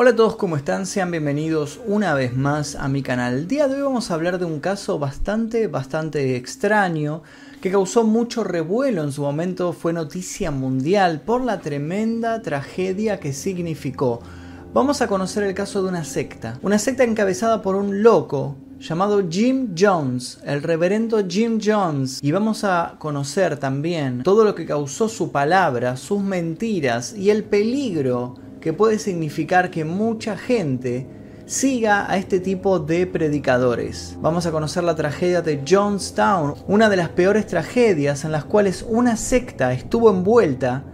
[0.00, 0.86] Hola a todos, ¿cómo están?
[0.86, 3.34] Sean bienvenidos una vez más a mi canal.
[3.34, 7.24] El día de hoy vamos a hablar de un caso bastante, bastante extraño
[7.60, 13.32] que causó mucho revuelo en su momento, fue noticia mundial por la tremenda tragedia que
[13.32, 14.20] significó.
[14.72, 19.28] Vamos a conocer el caso de una secta, una secta encabezada por un loco llamado
[19.28, 25.08] Jim Jones, el reverendo Jim Jones, y vamos a conocer también todo lo que causó
[25.08, 31.06] su palabra, sus mentiras y el peligro que puede significar que mucha gente
[31.46, 34.16] siga a este tipo de predicadores.
[34.20, 38.84] Vamos a conocer la tragedia de Jonestown, una de las peores tragedias en las cuales
[38.86, 40.84] una secta estuvo envuelta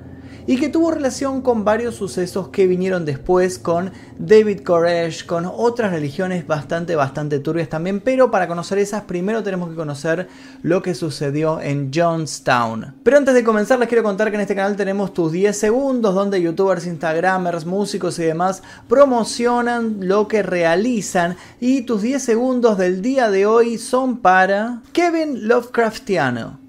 [0.46, 5.92] y que tuvo relación con varios sucesos que vinieron después con David Koresh, con otras
[5.92, 10.28] religiones bastante, bastante turbias también, pero para conocer esas primero tenemos que conocer
[10.62, 12.94] lo que sucedió en Jonestown.
[13.02, 16.14] Pero antes de comenzar les quiero contar que en este canal tenemos tus 10 segundos
[16.14, 23.02] donde youtubers, instagramers, músicos y demás promocionan lo que realizan y tus 10 segundos del
[23.02, 26.63] día de hoy son para Kevin Lovecraftiano.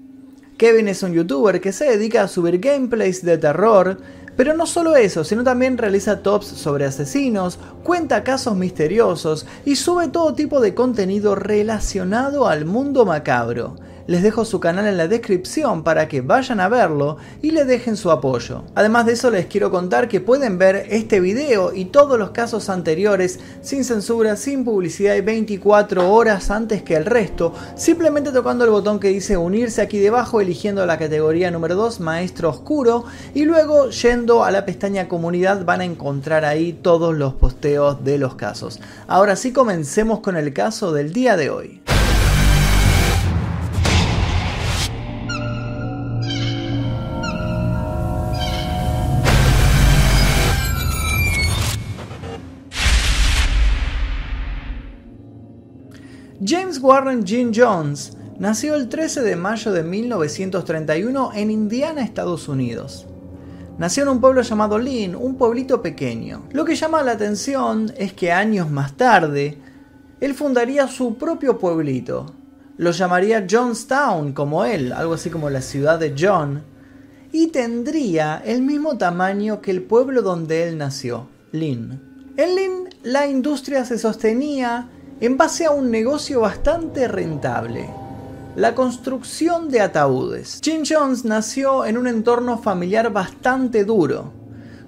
[0.56, 3.98] Kevin es un youtuber que se dedica a subir gameplays de terror,
[4.36, 10.08] pero no solo eso, sino también realiza tops sobre asesinos, cuenta casos misteriosos y sube
[10.08, 15.82] todo tipo de contenido relacionado al mundo macabro les dejo su canal en la descripción
[15.82, 18.64] para que vayan a verlo y le dejen su apoyo.
[18.74, 22.68] Además de eso les quiero contar que pueden ver este video y todos los casos
[22.68, 28.70] anteriores sin censura, sin publicidad y 24 horas antes que el resto, simplemente tocando el
[28.70, 33.90] botón que dice unirse aquí debajo, eligiendo la categoría número 2, Maestro Oscuro, y luego
[33.90, 38.80] yendo a la pestaña comunidad van a encontrar ahí todos los posteos de los casos.
[39.06, 41.82] Ahora sí comencemos con el caso del día de hoy.
[56.48, 63.04] James Warren Gene Jones nació el 13 de mayo de 1931 en Indiana, Estados Unidos.
[63.78, 66.44] Nació en un pueblo llamado Lynn, un pueblito pequeño.
[66.52, 69.58] Lo que llama la atención es que años más tarde,
[70.20, 72.32] él fundaría su propio pueblito.
[72.76, 76.62] Lo llamaría Johnstown como él, algo así como la ciudad de John,
[77.32, 82.34] y tendría el mismo tamaño que el pueblo donde él nació, Lynn.
[82.36, 84.90] En Lynn la industria se sostenía
[85.20, 87.88] en base a un negocio bastante rentable,
[88.54, 90.60] la construcción de ataúdes.
[90.62, 94.32] Jim Jones nació en un entorno familiar bastante duro.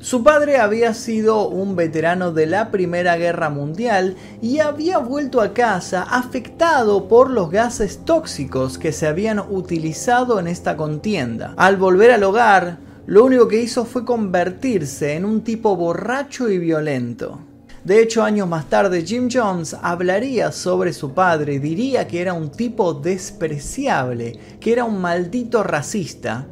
[0.00, 5.55] Su padre había sido un veterano de la Primera Guerra Mundial y había vuelto a
[5.55, 11.55] casa afectado por los gases tóxicos que se habían utilizado en esta contienda.
[11.56, 16.59] Al volver al hogar, lo único que hizo fue convertirse en un tipo borracho y
[16.59, 17.41] violento.
[17.88, 22.50] De hecho, años más tarde, Jim Jones hablaría sobre su padre diría que era un
[22.50, 26.47] tipo despreciable, que era un maldito racista,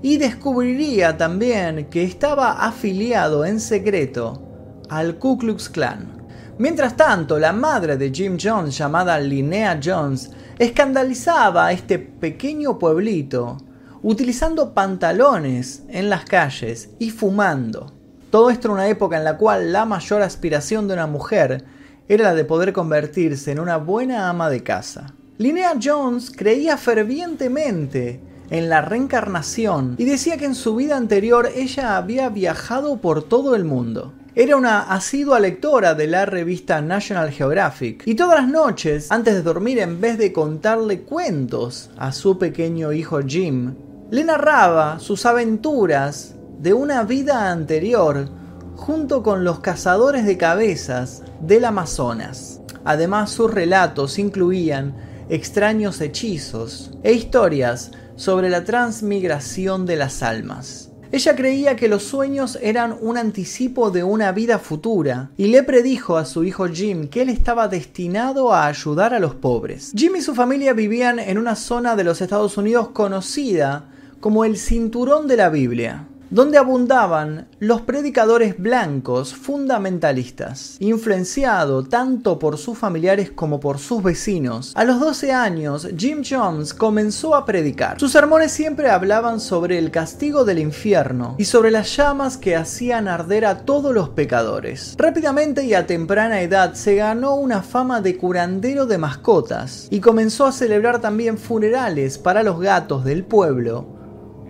[0.00, 4.42] y descubriría también que estaba afiliado en secreto
[4.88, 6.26] al Ku Klux Klan.
[6.56, 13.58] Mientras tanto, la madre de Jim Jones, llamada Linnea Jones, escandalizaba a este pequeño pueblito
[14.02, 17.97] utilizando pantalones en las calles y fumando.
[18.30, 21.64] Todo esto en una época en la cual la mayor aspiración de una mujer
[22.08, 25.14] era la de poder convertirse en una buena ama de casa.
[25.38, 31.96] Linnea Jones creía fervientemente en la reencarnación y decía que en su vida anterior ella
[31.96, 34.12] había viajado por todo el mundo.
[34.34, 39.42] Era una asidua lectora de la revista National Geographic y todas las noches, antes de
[39.42, 43.74] dormir, en vez de contarle cuentos a su pequeño hijo Jim,
[44.10, 48.28] le narraba sus aventuras de una vida anterior
[48.74, 52.60] junto con los cazadores de cabezas del Amazonas.
[52.84, 54.94] Además sus relatos incluían
[55.28, 60.90] extraños hechizos e historias sobre la transmigración de las almas.
[61.12, 66.16] Ella creía que los sueños eran un anticipo de una vida futura y le predijo
[66.16, 69.92] a su hijo Jim que él estaba destinado a ayudar a los pobres.
[69.96, 73.88] Jim y su familia vivían en una zona de los Estados Unidos conocida
[74.20, 80.76] como el Cinturón de la Biblia donde abundaban los predicadores blancos fundamentalistas.
[80.80, 86.74] Influenciado tanto por sus familiares como por sus vecinos, a los 12 años Jim Jones
[86.74, 87.98] comenzó a predicar.
[87.98, 93.08] Sus sermones siempre hablaban sobre el castigo del infierno y sobre las llamas que hacían
[93.08, 94.94] arder a todos los pecadores.
[94.98, 100.46] Rápidamente y a temprana edad se ganó una fama de curandero de mascotas y comenzó
[100.46, 103.97] a celebrar también funerales para los gatos del pueblo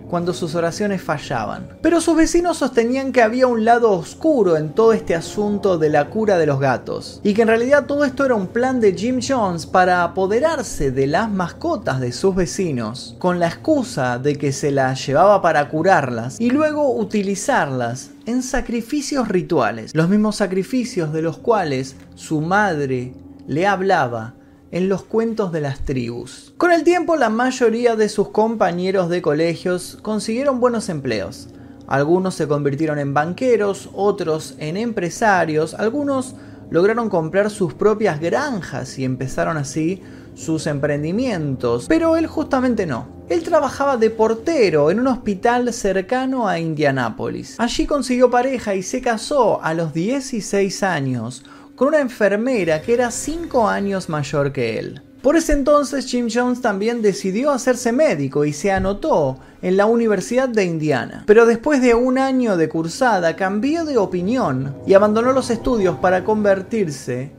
[0.09, 1.69] cuando sus oraciones fallaban.
[1.81, 6.09] Pero sus vecinos sostenían que había un lado oscuro en todo este asunto de la
[6.09, 9.19] cura de los gatos, y que en realidad todo esto era un plan de Jim
[9.25, 14.71] Jones para apoderarse de las mascotas de sus vecinos, con la excusa de que se
[14.71, 21.37] las llevaba para curarlas y luego utilizarlas en sacrificios rituales, los mismos sacrificios de los
[21.37, 23.13] cuales su madre
[23.47, 24.35] le hablaba
[24.71, 26.53] en los cuentos de las tribus.
[26.57, 31.49] Con el tiempo la mayoría de sus compañeros de colegios consiguieron buenos empleos.
[31.87, 36.35] Algunos se convirtieron en banqueros, otros en empresarios, algunos
[36.69, 40.01] lograron comprar sus propias granjas y empezaron así
[40.35, 43.07] sus emprendimientos, pero él justamente no.
[43.27, 47.59] Él trabajaba de portero en un hospital cercano a Indianápolis.
[47.59, 51.43] Allí consiguió pareja y se casó a los 16 años
[51.79, 55.01] con una enfermera que era 5 años mayor que él.
[55.21, 60.49] Por ese entonces Jim Jones también decidió hacerse médico y se anotó en la Universidad
[60.49, 61.23] de Indiana.
[61.25, 66.25] Pero después de un año de cursada cambió de opinión y abandonó los estudios para
[66.25, 67.31] convertirse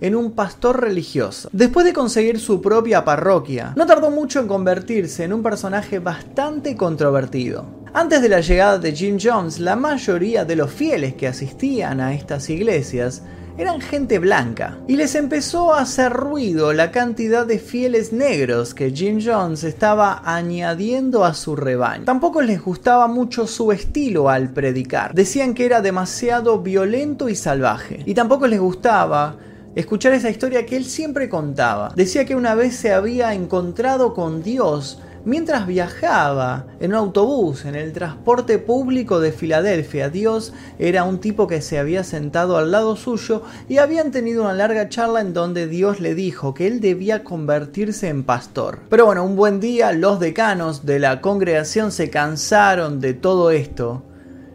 [0.00, 1.48] en un pastor religioso.
[1.52, 6.76] Después de conseguir su propia parroquia, no tardó mucho en convertirse en un personaje bastante
[6.76, 7.66] controvertido.
[7.92, 12.14] Antes de la llegada de Jim Jones, la mayoría de los fieles que asistían a
[12.14, 13.24] estas iglesias
[13.58, 18.92] eran gente blanca, y les empezó a hacer ruido la cantidad de fieles negros que
[18.92, 22.04] Jim Jones estaba añadiendo a su rebaño.
[22.04, 28.00] Tampoco les gustaba mucho su estilo al predicar, decían que era demasiado violento y salvaje,
[28.06, 29.36] y tampoco les gustaba
[29.74, 31.92] escuchar esa historia que él siempre contaba.
[31.96, 37.74] Decía que una vez se había encontrado con Dios Mientras viajaba en un autobús en
[37.74, 42.96] el transporte público de Filadelfia, Dios era un tipo que se había sentado al lado
[42.96, 47.24] suyo y habían tenido una larga charla en donde Dios le dijo que él debía
[47.24, 48.78] convertirse en pastor.
[48.88, 54.02] Pero bueno, un buen día los decanos de la congregación se cansaron de todo esto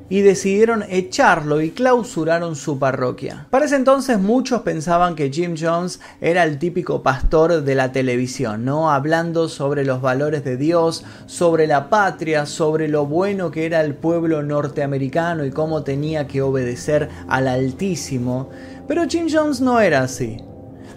[0.10, 3.48] y decidieron echarlo y clausuraron su parroquia.
[3.50, 8.66] Para ese entonces muchos pensaban que Jim Jones era el típico pastor de la televisión,
[8.66, 8.92] ¿no?
[8.92, 13.96] Hablando sobre los valores de Dios, sobre la patria, sobre lo bueno que era el
[13.96, 18.50] pueblo norteamericano y cómo tenía que obedecer al Altísimo.
[18.88, 20.38] Pero Jim Jones no era así.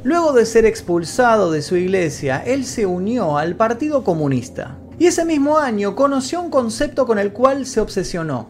[0.02, 4.76] Luego de ser expulsado de su iglesia, él se unió al Partido Comunista.
[4.98, 8.48] Y ese mismo año conoció un concepto con el cual se obsesionó,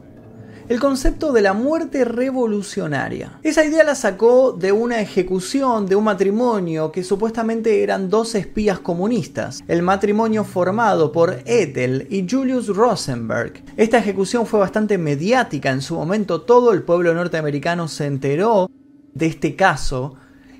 [0.69, 3.39] el concepto de la muerte revolucionaria.
[3.43, 8.81] Esa idea la sacó de una ejecución de un matrimonio que supuestamente eran dos espías
[8.81, 13.63] comunistas, el matrimonio formado por Ethel y Julius Rosenberg.
[13.77, 18.71] Esta ejecución fue bastante mediática en su momento, todo el pueblo norteamericano se enteró
[19.15, 20.17] de este caso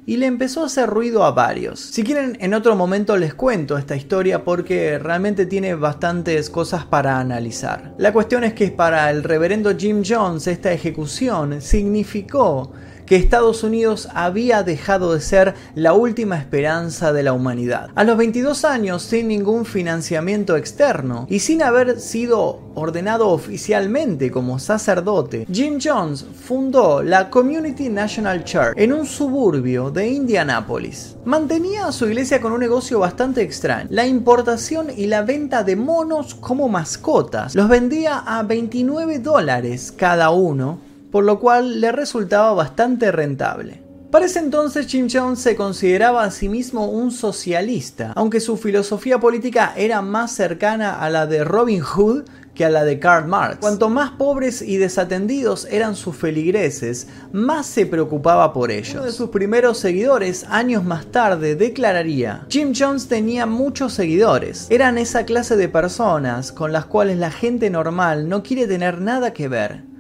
[0.07, 1.81] y le empezó a hacer ruido a varios.
[1.81, 7.19] Si quieren, en otro momento les cuento esta historia porque realmente tiene bastantes cosas para
[7.19, 7.95] analizar.
[7.99, 12.73] La cuestión es que para el reverendo Jim Jones esta ejecución significó
[13.07, 17.91] que Estados Unidos había dejado de ser la última esperanza de la humanidad.
[17.95, 24.59] A los 22 años, sin ningún financiamiento externo y sin haber sido ordenado oficialmente como
[24.59, 31.17] sacerdote, Jim Jones fundó la Community National Church en un suburbio de Indianápolis.
[31.25, 35.77] Mantenía a su iglesia con un negocio bastante extraño, la importación y la venta de
[35.77, 37.55] monos como mascotas.
[37.55, 43.87] Los vendía a 29 dólares cada uno por lo cual le resultaba bastante rentable.
[44.11, 49.19] Para ese entonces Jim Jones se consideraba a sí mismo un socialista, aunque su filosofía
[49.19, 53.59] política era más cercana a la de Robin Hood que a la de Karl Marx.
[53.61, 58.95] Cuanto más pobres y desatendidos eran sus feligreses, más se preocupaba por ellos.
[58.95, 64.67] Uno de sus primeros seguidores, años más tarde, declararía, Jim Jones tenía muchos seguidores.
[64.71, 69.35] Eran esa clase de personas con las cuales la gente normal no quiere tener nada
[69.35, 69.96] que ver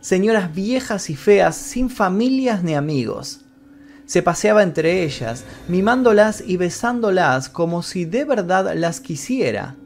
[0.00, 3.40] señoras viejas y feas sin familias ni amigos.
[4.06, 9.76] Se paseaba entre ellas, mimándolas y besándolas como si de verdad las quisiera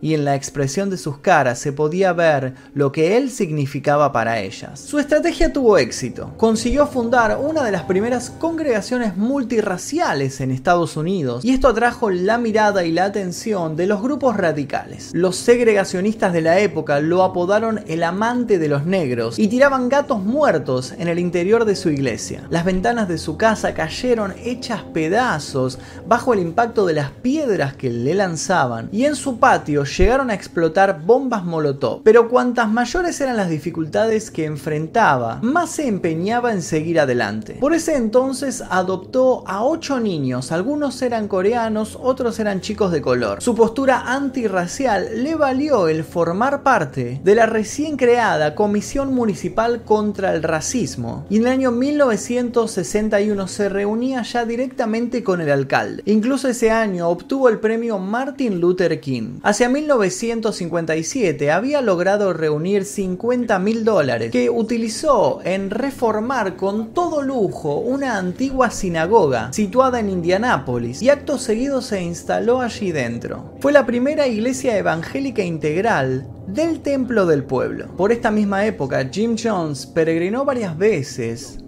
[0.00, 4.40] y en la expresión de sus caras se podía ver lo que él significaba para
[4.40, 4.80] ellas.
[4.80, 6.32] Su estrategia tuvo éxito.
[6.36, 12.38] Consiguió fundar una de las primeras congregaciones multirraciales en Estados Unidos y esto atrajo la
[12.38, 15.10] mirada y la atención de los grupos radicales.
[15.12, 20.22] Los segregacionistas de la época lo apodaron el amante de los negros y tiraban gatos
[20.22, 22.46] muertos en el interior de su iglesia.
[22.50, 27.90] Las ventanas de su casa cayeron hechas pedazos bajo el impacto de las piedras que
[27.90, 33.36] le lanzaban y en su patio llegaron a explotar bombas molotov, pero cuantas mayores eran
[33.36, 37.54] las dificultades que enfrentaba, más se empeñaba en seguir adelante.
[37.60, 43.42] Por ese entonces adoptó a ocho niños, algunos eran coreanos, otros eran chicos de color.
[43.42, 50.34] Su postura antirracial le valió el formar parte de la recién creada Comisión Municipal contra
[50.34, 56.02] el Racismo y en el año 1961 se reunía ya directamente con el alcalde.
[56.06, 59.40] Incluso ese año obtuvo el premio Martin Luther King.
[59.42, 67.76] Hacia 1957 había logrado reunir 50 mil dólares que utilizó en reformar con todo lujo
[67.76, 73.54] una antigua sinagoga situada en Indianápolis y acto seguido se instaló allí dentro.
[73.60, 77.86] Fue la primera iglesia evangélica integral del templo del pueblo.
[77.96, 81.60] Por esta misma época, Jim Jones peregrinó varias veces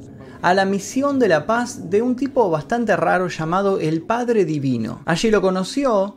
[0.43, 5.01] a la misión de la paz de un tipo bastante raro llamado el Padre Divino.
[5.05, 6.17] Allí lo conoció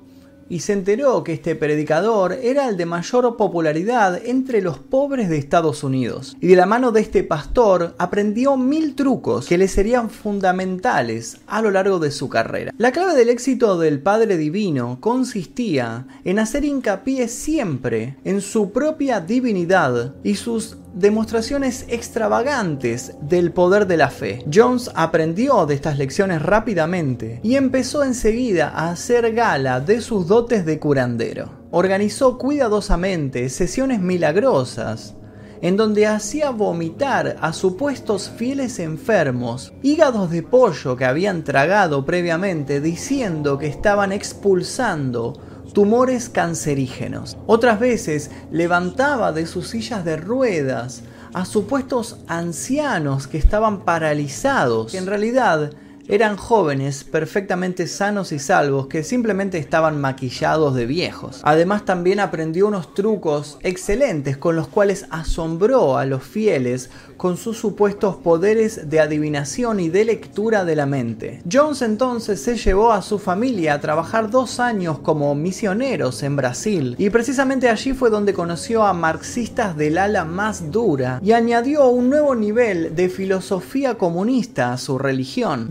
[0.50, 5.38] y se enteró que este predicador era el de mayor popularidad entre los pobres de
[5.38, 6.36] Estados Unidos.
[6.42, 11.62] Y de la mano de este pastor aprendió mil trucos que le serían fundamentales a
[11.62, 12.74] lo largo de su carrera.
[12.78, 19.20] La clave del éxito del Padre Divino consistía en hacer hincapié siempre en su propia
[19.20, 24.46] divinidad y sus demostraciones extravagantes del poder de la fe.
[24.52, 30.66] Jones aprendió de estas lecciones rápidamente y empezó enseguida a hacer gala de sus dotes
[30.66, 31.50] de curandero.
[31.72, 35.16] Organizó cuidadosamente sesiones milagrosas
[35.64, 42.82] en donde hacía vomitar a supuestos fieles enfermos hígados de pollo que habían tragado previamente
[42.82, 45.40] diciendo que estaban expulsando
[45.74, 47.38] tumores cancerígenos.
[47.48, 51.02] Otras veces levantaba de sus sillas de ruedas
[51.34, 55.72] a supuestos ancianos que estaban paralizados, que en realidad
[56.08, 61.40] eran jóvenes perfectamente sanos y salvos que simplemente estaban maquillados de viejos.
[61.44, 67.58] Además también aprendió unos trucos excelentes con los cuales asombró a los fieles con sus
[67.58, 71.42] supuestos poderes de adivinación y de lectura de la mente.
[71.50, 76.96] Jones entonces se llevó a su familia a trabajar dos años como misioneros en Brasil
[76.98, 82.10] y precisamente allí fue donde conoció a marxistas del ala más dura y añadió un
[82.10, 85.68] nuevo nivel de filosofía comunista a su religión,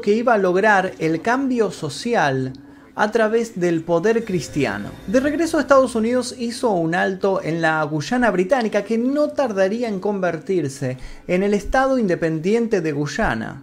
[0.00, 2.54] que iba a lograr el cambio social
[2.94, 4.88] a través del poder cristiano.
[5.06, 9.88] De regreso a Estados Unidos hizo un alto en la Guyana británica que no tardaría
[9.88, 10.96] en convertirse
[11.26, 13.62] en el Estado independiente de Guyana.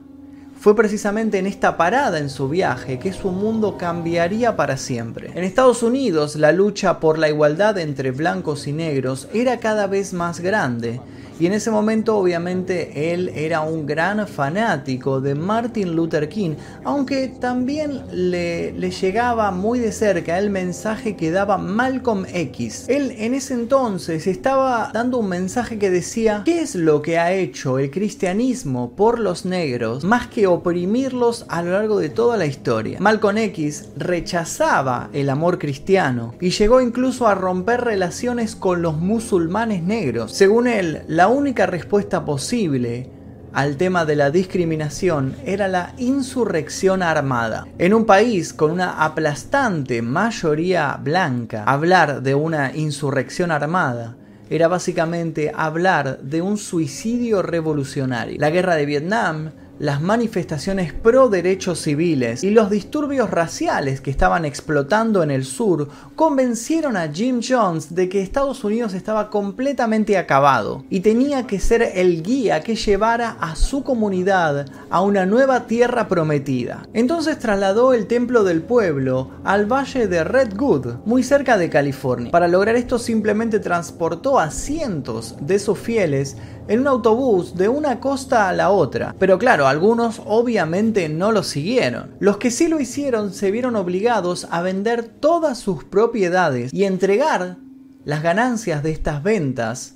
[0.60, 5.32] Fue precisamente en esta parada en su viaje que su mundo cambiaría para siempre.
[5.34, 10.14] En Estados Unidos la lucha por la igualdad entre blancos y negros era cada vez
[10.14, 11.02] más grande
[11.40, 17.28] y en ese momento obviamente él era un gran fanático de Martin Luther King, aunque
[17.28, 22.86] también le, le llegaba muy de cerca el mensaje que daba Malcolm X.
[22.88, 27.34] Él en ese entonces estaba dando un mensaje que decía, ¿qué es lo que ha
[27.34, 32.46] hecho el cristianismo por los negros más que oprimirlos a lo largo de toda la
[32.46, 33.00] historia?
[33.00, 39.84] Malcolm X rechazaba el amor cristiano y llegó incluso a romper relaciones con los musulmanes
[39.84, 40.32] negros.
[40.32, 43.10] Según él, la la única respuesta posible
[43.52, 47.66] al tema de la discriminación era la insurrección armada.
[47.80, 54.16] En un país con una aplastante mayoría blanca, hablar de una insurrección armada
[54.52, 58.38] era básicamente hablar de un suicidio revolucionario.
[58.40, 64.46] La guerra de Vietnam las manifestaciones pro derechos civiles y los disturbios raciales que estaban
[64.46, 70.86] explotando en el sur convencieron a Jim Jones de que Estados Unidos estaba completamente acabado
[70.90, 76.08] y tenía que ser el guía que llevara a su comunidad a una nueva tierra
[76.08, 76.88] prometida.
[76.94, 82.32] Entonces trasladó el templo del pueblo al valle de Redwood, muy cerca de California.
[82.32, 88.00] Para lograr esto simplemente transportó a cientos de sus fieles en un autobús de una
[88.00, 89.16] costa a la otra.
[89.20, 92.16] Pero claro, algunos obviamente no lo siguieron.
[92.20, 97.58] Los que sí lo hicieron se vieron obligados a vender todas sus propiedades y entregar
[98.04, 99.96] las ganancias de estas ventas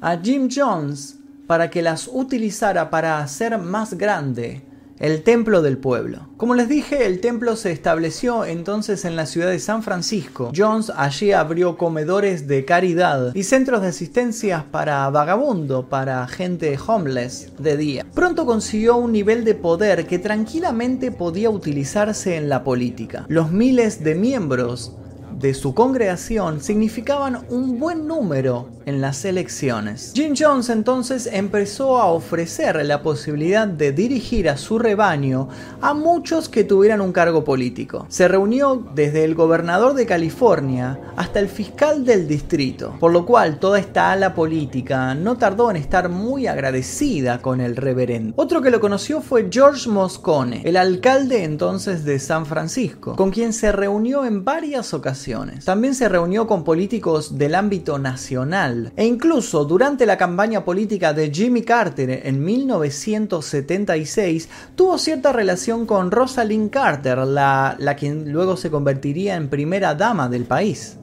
[0.00, 4.62] a Jim Jones para que las utilizara para hacer más grande
[4.98, 6.28] el templo del pueblo.
[6.36, 10.52] Como les dije, el templo se estableció entonces en la ciudad de San Francisco.
[10.54, 17.52] Jones allí abrió comedores de caridad y centros de asistencia para vagabundo, para gente homeless
[17.58, 18.06] de día.
[18.14, 23.24] Pronto consiguió un nivel de poder que tranquilamente podía utilizarse en la política.
[23.28, 24.96] Los miles de miembros
[25.38, 30.12] de su congregación significaban un buen número en las elecciones.
[30.14, 35.48] Jim Jones entonces empezó a ofrecer la posibilidad de dirigir a su rebaño
[35.80, 38.06] a muchos que tuvieran un cargo político.
[38.08, 43.58] Se reunió desde el gobernador de California hasta el fiscal del distrito, por lo cual
[43.58, 48.34] toda esta ala política no tardó en estar muy agradecida con el reverendo.
[48.36, 53.52] Otro que lo conoció fue George Moscone, el alcalde entonces de San Francisco, con quien
[53.52, 55.23] se reunió en varias ocasiones.
[55.64, 61.30] También se reunió con políticos del ámbito nacional e incluso durante la campaña política de
[61.32, 68.70] Jimmy Carter en 1976 tuvo cierta relación con Rosalind Carter, la, la quien luego se
[68.70, 70.96] convertiría en primera dama del país.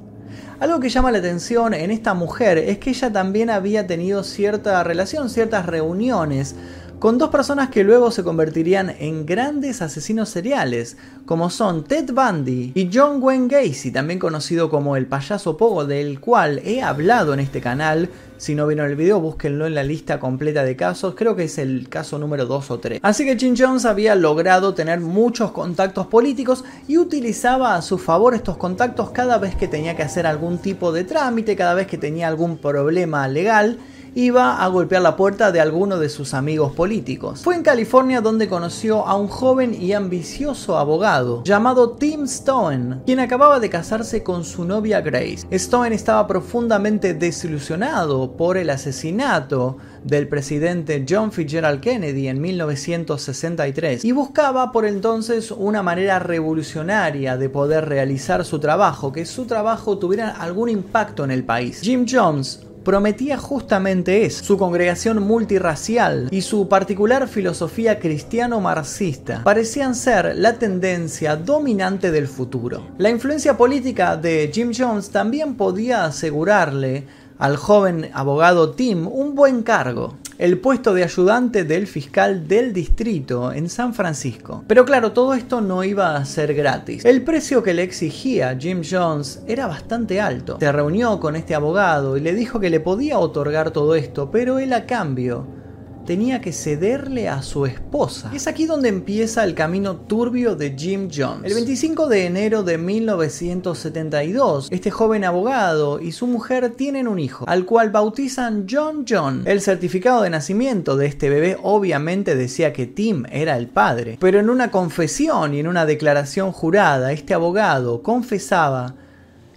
[0.59, 4.83] Algo que llama la atención en esta mujer es que ella también había tenido cierta
[4.83, 6.55] relación, ciertas reuniones
[7.01, 12.73] con dos personas que luego se convertirían en grandes asesinos seriales, como son Ted Bundy
[12.75, 17.39] y John Wayne Gacy, también conocido como el payaso Pogo, del cual he hablado en
[17.39, 18.11] este canal.
[18.37, 21.57] Si no vieron el video, búsquenlo en la lista completa de casos, creo que es
[21.57, 22.99] el caso número 2 o 3.
[23.01, 28.35] Así que Jim Jones había logrado tener muchos contactos políticos y utilizaba a su favor
[28.35, 31.97] estos contactos cada vez que tenía que hacer algún tipo de trámite, cada vez que
[31.97, 33.79] tenía algún problema legal
[34.13, 37.41] iba a golpear la puerta de alguno de sus amigos políticos.
[37.43, 43.19] Fue en California donde conoció a un joven y ambicioso abogado llamado Tim Stone, quien
[43.19, 45.47] acababa de casarse con su novia Grace.
[45.49, 54.11] Stone estaba profundamente desilusionado por el asesinato del presidente John Fitzgerald Kennedy en 1963 y
[54.11, 60.29] buscaba por entonces una manera revolucionaria de poder realizar su trabajo, que su trabajo tuviera
[60.29, 61.81] algún impacto en el país.
[61.81, 70.35] Jim Jones prometía justamente eso, su congregación multirracial y su particular filosofía cristiano-marxista parecían ser
[70.35, 72.87] la tendencia dominante del futuro.
[72.97, 77.05] La influencia política de Jim Jones también podía asegurarle
[77.37, 83.53] al joven abogado Tim un buen cargo el puesto de ayudante del fiscal del distrito
[83.53, 84.63] en San Francisco.
[84.65, 87.05] Pero claro, todo esto no iba a ser gratis.
[87.05, 90.57] El precio que le exigía Jim Jones era bastante alto.
[90.59, 94.57] Se reunió con este abogado y le dijo que le podía otorgar todo esto, pero
[94.57, 95.60] él a cambio
[96.05, 98.31] tenía que cederle a su esposa.
[98.33, 101.45] Es aquí donde empieza el camino turbio de Jim Jones.
[101.45, 107.45] El 25 de enero de 1972, este joven abogado y su mujer tienen un hijo,
[107.47, 109.43] al cual bautizan John John.
[109.45, 114.39] El certificado de nacimiento de este bebé obviamente decía que Tim era el padre, pero
[114.39, 118.95] en una confesión y en una declaración jurada, este abogado confesaba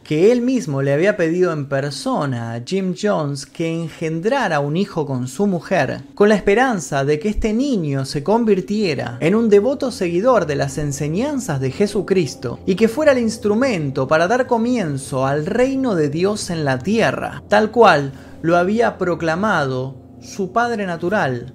[0.04, 5.06] que él mismo le había pedido en persona a Jim Jones que engendrara un hijo
[5.06, 9.90] con su mujer, con la esperanza de que este niño se convirtiera en un devoto
[9.90, 15.46] seguidor de las enseñanzas de Jesucristo y que fuera el instrumento para dar comienzo al
[15.46, 18.12] reino de Dios en la tierra, tal cual
[18.42, 21.54] lo había proclamado su padre natural,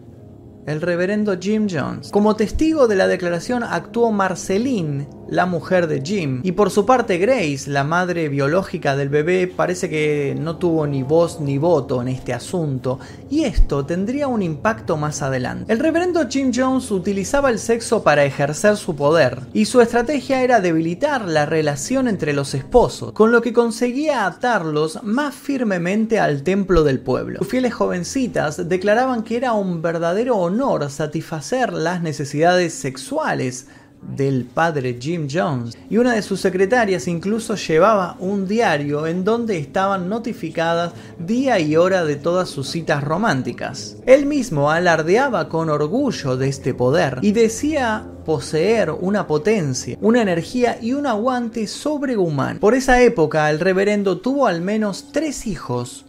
[0.70, 2.12] el reverendo Jim Jones.
[2.12, 6.42] Como testigo de la declaración actuó Marceline, la mujer de Jim.
[6.44, 11.02] Y por su parte Grace, la madre biológica del bebé, parece que no tuvo ni
[11.02, 13.00] voz ni voto en este asunto,
[13.32, 15.72] y esto tendría un impacto más adelante.
[15.72, 20.62] El reverendo Jim Jones utilizaba el sexo para ejercer su poder, y su estrategia era
[20.62, 26.84] debilitar la relación entre los esposos, con lo que conseguía atarlos más firmemente al templo
[26.84, 27.40] del pueblo.
[27.40, 30.59] Sus fieles jovencitas declaraban que era un verdadero honor
[30.90, 33.68] satisfacer las necesidades sexuales
[34.02, 39.58] del padre Jim Jones y una de sus secretarias incluso llevaba un diario en donde
[39.58, 43.98] estaban notificadas día y hora de todas sus citas románticas.
[44.06, 50.78] Él mismo alardeaba con orgullo de este poder y decía poseer una potencia, una energía
[50.82, 52.60] y un aguante sobrehumano.
[52.60, 56.06] Por esa época el reverendo tuvo al menos tres hijos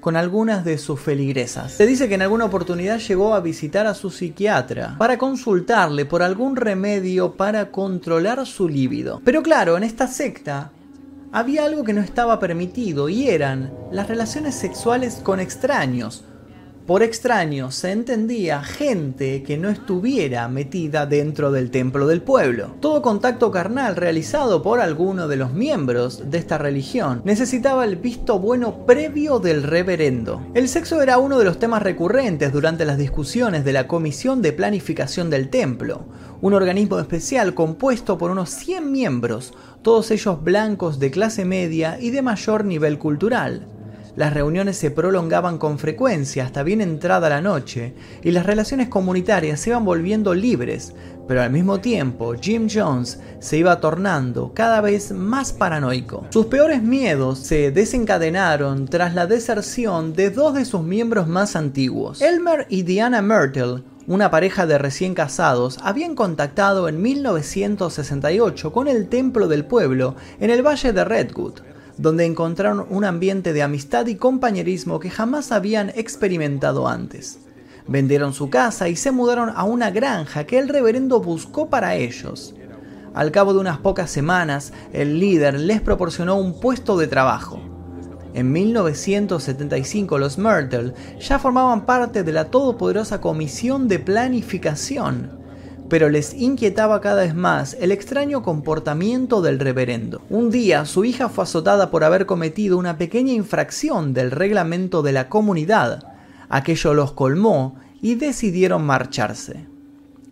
[0.00, 1.72] con algunas de sus feligresas.
[1.72, 6.22] Se dice que en alguna oportunidad llegó a visitar a su psiquiatra para consultarle por
[6.22, 9.20] algún remedio para controlar su líbido.
[9.24, 10.70] Pero claro, en esta secta
[11.32, 16.24] había algo que no estaba permitido y eran las relaciones sexuales con extraños,
[16.88, 22.76] por extraño se entendía gente que no estuviera metida dentro del templo del pueblo.
[22.80, 28.38] Todo contacto carnal realizado por alguno de los miembros de esta religión necesitaba el visto
[28.38, 30.40] bueno previo del reverendo.
[30.54, 34.54] El sexo era uno de los temas recurrentes durante las discusiones de la Comisión de
[34.54, 36.06] Planificación del Templo,
[36.40, 42.12] un organismo especial compuesto por unos 100 miembros, todos ellos blancos de clase media y
[42.12, 43.66] de mayor nivel cultural.
[44.18, 49.60] Las reuniones se prolongaban con frecuencia hasta bien entrada la noche y las relaciones comunitarias
[49.60, 50.92] se iban volviendo libres,
[51.28, 56.26] pero al mismo tiempo Jim Jones se iba tornando cada vez más paranoico.
[56.30, 62.20] Sus peores miedos se desencadenaron tras la deserción de dos de sus miembros más antiguos.
[62.20, 69.06] Elmer y Diana Myrtle una pareja de recién casados, habían contactado en 1968 con el
[69.10, 71.60] Templo del Pueblo en el Valle de Redwood
[71.98, 77.40] donde encontraron un ambiente de amistad y compañerismo que jamás habían experimentado antes.
[77.86, 82.54] Vendieron su casa y se mudaron a una granja que el reverendo buscó para ellos.
[83.14, 87.60] Al cabo de unas pocas semanas, el líder les proporcionó un puesto de trabajo.
[88.34, 95.37] En 1975 los Myrtle ya formaban parte de la todopoderosa Comisión de Planificación,
[95.88, 100.20] pero les inquietaba cada vez más el extraño comportamiento del reverendo.
[100.30, 105.12] Un día su hija fue azotada por haber cometido una pequeña infracción del reglamento de
[105.12, 106.04] la comunidad.
[106.48, 109.66] Aquello los colmó y decidieron marcharse.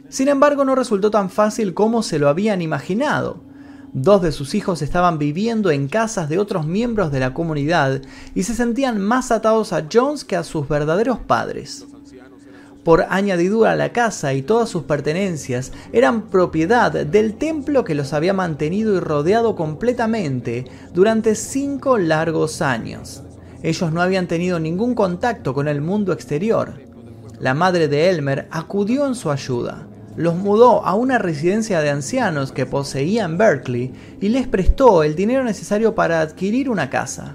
[0.08, 3.40] Sin embargo, no resultó tan fácil como se lo habían imaginado.
[3.92, 8.02] Dos de sus hijos estaban viviendo en casas de otros miembros de la comunidad
[8.34, 11.86] y se sentían más atados a Jones que a sus verdaderos padres.
[12.86, 18.32] Por añadidura, la casa y todas sus pertenencias eran propiedad del templo que los había
[18.32, 23.24] mantenido y rodeado completamente durante cinco largos años.
[23.64, 26.74] Ellos no habían tenido ningún contacto con el mundo exterior.
[27.40, 29.88] La madre de Elmer acudió en su ayuda.
[30.14, 35.16] Los mudó a una residencia de ancianos que poseía en Berkeley y les prestó el
[35.16, 37.34] dinero necesario para adquirir una casa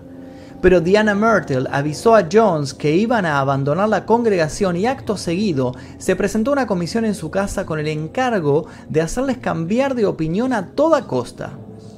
[0.62, 5.74] pero Diana Myrtle avisó a Jones que iban a abandonar la congregación y acto seguido
[5.98, 10.54] se presentó una comisión en su casa con el encargo de hacerles cambiar de opinión
[10.54, 11.52] a toda costa.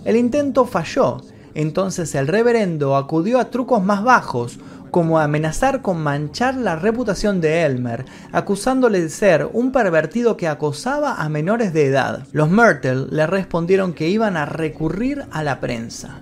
[0.06, 1.22] El intento falló,
[1.54, 4.60] entonces el reverendo acudió a trucos más bajos,
[4.92, 11.16] como amenazar con manchar la reputación de Elmer, acusándole de ser un pervertido que acosaba
[11.16, 12.28] a menores de edad.
[12.32, 16.22] Los Myrtle le respondieron que iban a recurrir a la prensa.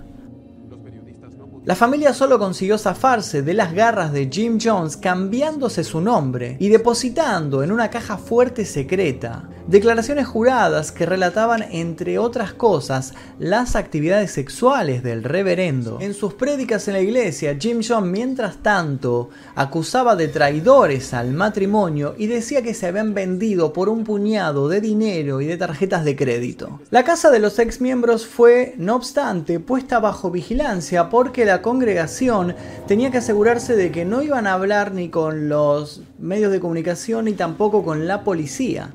[1.64, 6.68] La familia solo consiguió zafarse de las garras de Jim Jones cambiándose su nombre y
[6.68, 14.30] depositando en una caja fuerte secreta declaraciones juradas que relataban, entre otras cosas, las actividades
[14.32, 15.98] sexuales del reverendo.
[16.00, 22.14] En sus prédicas en la iglesia, Jim Jones, mientras tanto, acusaba de traidores al matrimonio
[22.18, 26.16] y decía que se habían vendido por un puñado de dinero y de tarjetas de
[26.16, 26.80] crédito.
[26.90, 32.54] La casa de los ex miembros fue, no obstante, puesta bajo vigilancia porque la congregación
[32.86, 37.26] tenía que asegurarse de que no iban a hablar ni con los medios de comunicación
[37.26, 38.90] ni tampoco con la policía.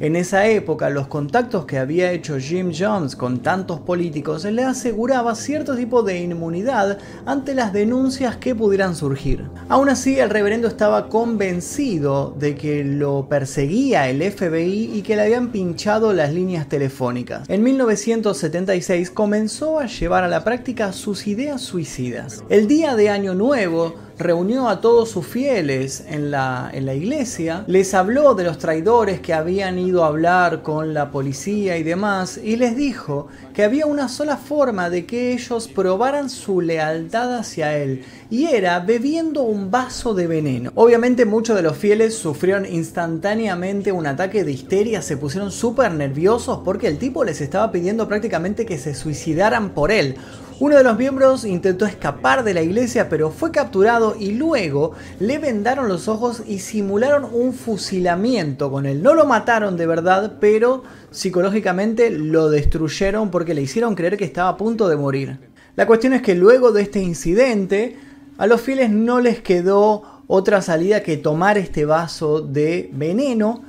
[0.00, 5.34] En esa época, los contactos que había hecho Jim Jones con tantos políticos le aseguraba
[5.34, 9.46] cierto tipo de inmunidad ante las denuncias que pudieran surgir.
[9.68, 15.22] Aún así, el reverendo estaba convencido de que lo perseguía el FBI y que le
[15.22, 17.48] habían pinchado las líneas telefónicas.
[17.48, 22.44] En 1976 comenzó a llevar a la práctica sus ideas suicidas.
[22.48, 27.64] El día de Año Nuevo, reunió a todos sus fieles en la, en la iglesia,
[27.66, 32.38] les habló de los traidores que habían ido a hablar con la policía y demás,
[32.42, 37.76] y les dijo que había una sola forma de que ellos probaran su lealtad hacia
[37.76, 40.72] él, y era bebiendo un vaso de veneno.
[40.74, 46.60] Obviamente muchos de los fieles sufrieron instantáneamente un ataque de histeria, se pusieron súper nerviosos
[46.64, 50.16] porque el tipo les estaba pidiendo prácticamente que se suicidaran por él.
[50.60, 54.90] Uno de los miembros intentó escapar de la iglesia pero fue capturado y luego
[55.20, 59.00] le vendaron los ojos y simularon un fusilamiento con él.
[59.00, 64.48] No lo mataron de verdad, pero psicológicamente lo destruyeron porque le hicieron creer que estaba
[64.48, 65.38] a punto de morir.
[65.76, 67.96] La cuestión es que luego de este incidente,
[68.36, 73.62] a los fieles no les quedó otra salida que tomar este vaso de veneno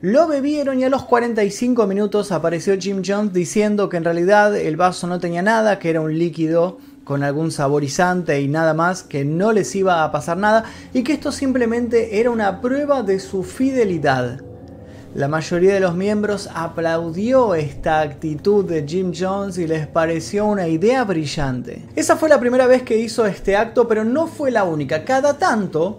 [0.00, 4.76] lo bebieron y a los 45 minutos apareció Jim Jones diciendo que en realidad el
[4.76, 9.24] vaso no tenía nada, que era un líquido con algún saborizante y nada más, que
[9.24, 13.42] no les iba a pasar nada y que esto simplemente era una prueba de su
[13.42, 14.40] fidelidad.
[15.16, 20.68] La mayoría de los miembros aplaudió esta actitud de Jim Jones y les pareció una
[20.68, 21.82] idea brillante.
[21.96, 25.04] Esa fue la primera vez que hizo este acto, pero no fue la única.
[25.04, 25.98] Cada tanto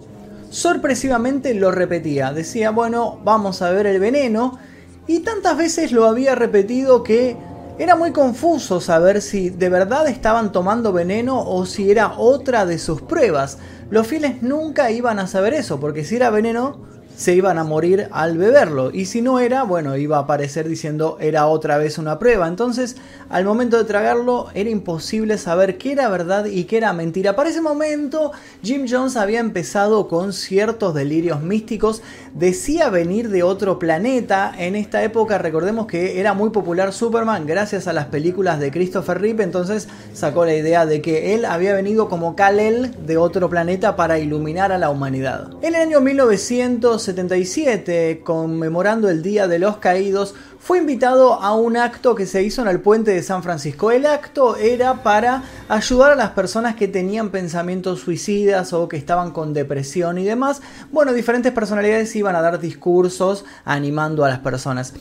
[0.50, 2.32] sorpresivamente lo repetía.
[2.32, 4.58] Decía, bueno, vamos a ver el veneno.
[5.06, 7.36] Y tantas veces lo había repetido que
[7.78, 12.78] era muy confuso saber si de verdad estaban tomando veneno o si era otra de
[12.78, 13.58] sus pruebas.
[13.88, 16.82] Los fieles nunca iban a saber eso, porque si era veneno,
[17.20, 18.90] se iban a morir al beberlo.
[18.94, 22.48] Y si no era, bueno, iba a aparecer diciendo era otra vez una prueba.
[22.48, 22.96] Entonces,
[23.28, 27.36] al momento de tragarlo, era imposible saber qué era verdad y qué era mentira.
[27.36, 32.00] Para ese momento, Jim Jones había empezado con ciertos delirios místicos.
[32.32, 34.54] Decía venir de otro planeta.
[34.56, 39.20] En esta época, recordemos que era muy popular Superman gracias a las películas de Christopher
[39.20, 39.44] Reeve.
[39.44, 44.18] Entonces, sacó la idea de que él había venido como Kal-El de otro planeta para
[44.18, 45.50] iluminar a la humanidad.
[45.60, 51.76] En el año 1900 77, conmemorando el Día de los Caídos, fue invitado a un
[51.76, 53.90] acto que se hizo en el puente de San Francisco.
[53.90, 59.32] El acto era para ayudar a las personas que tenían pensamientos suicidas o que estaban
[59.32, 60.62] con depresión y demás.
[60.92, 64.94] Bueno, diferentes personalidades iban a dar discursos animando a las personas.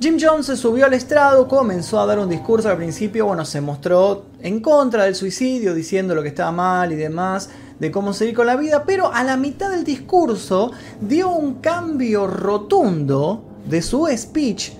[0.00, 3.60] Jim Jones se subió al estrado, comenzó a dar un discurso al principio, bueno, se
[3.60, 8.34] mostró en contra del suicidio, diciendo lo que estaba mal y demás de cómo seguir
[8.34, 14.06] con la vida, pero a la mitad del discurso dio un cambio rotundo de su
[14.14, 14.72] speech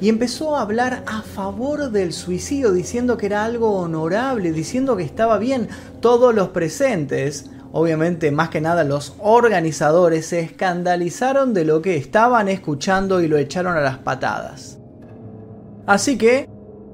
[0.00, 5.02] y empezó a hablar a favor del suicidio, diciendo que era algo honorable, diciendo que
[5.02, 5.68] estaba bien.
[6.00, 12.48] Todos los presentes, obviamente más que nada los organizadores, se escandalizaron de lo que estaban
[12.48, 14.78] escuchando y lo echaron a las patadas.
[15.86, 16.48] Así que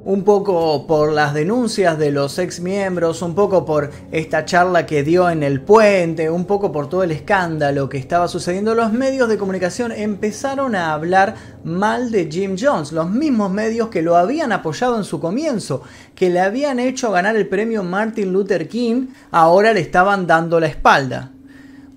[0.05, 5.05] un poco por las denuncias de los ex miembros, un poco por esta charla que
[5.05, 9.29] dio en el puente, un poco por todo el escándalo que estaba sucediendo, los medios
[9.29, 14.51] de comunicación empezaron a hablar mal de Jim Jones, los mismos medios que lo habían
[14.51, 15.83] apoyado en su comienzo,
[16.17, 20.67] que le habían hecho ganar el premio Martin Luther King, ahora le estaban dando la
[20.67, 21.31] espalda.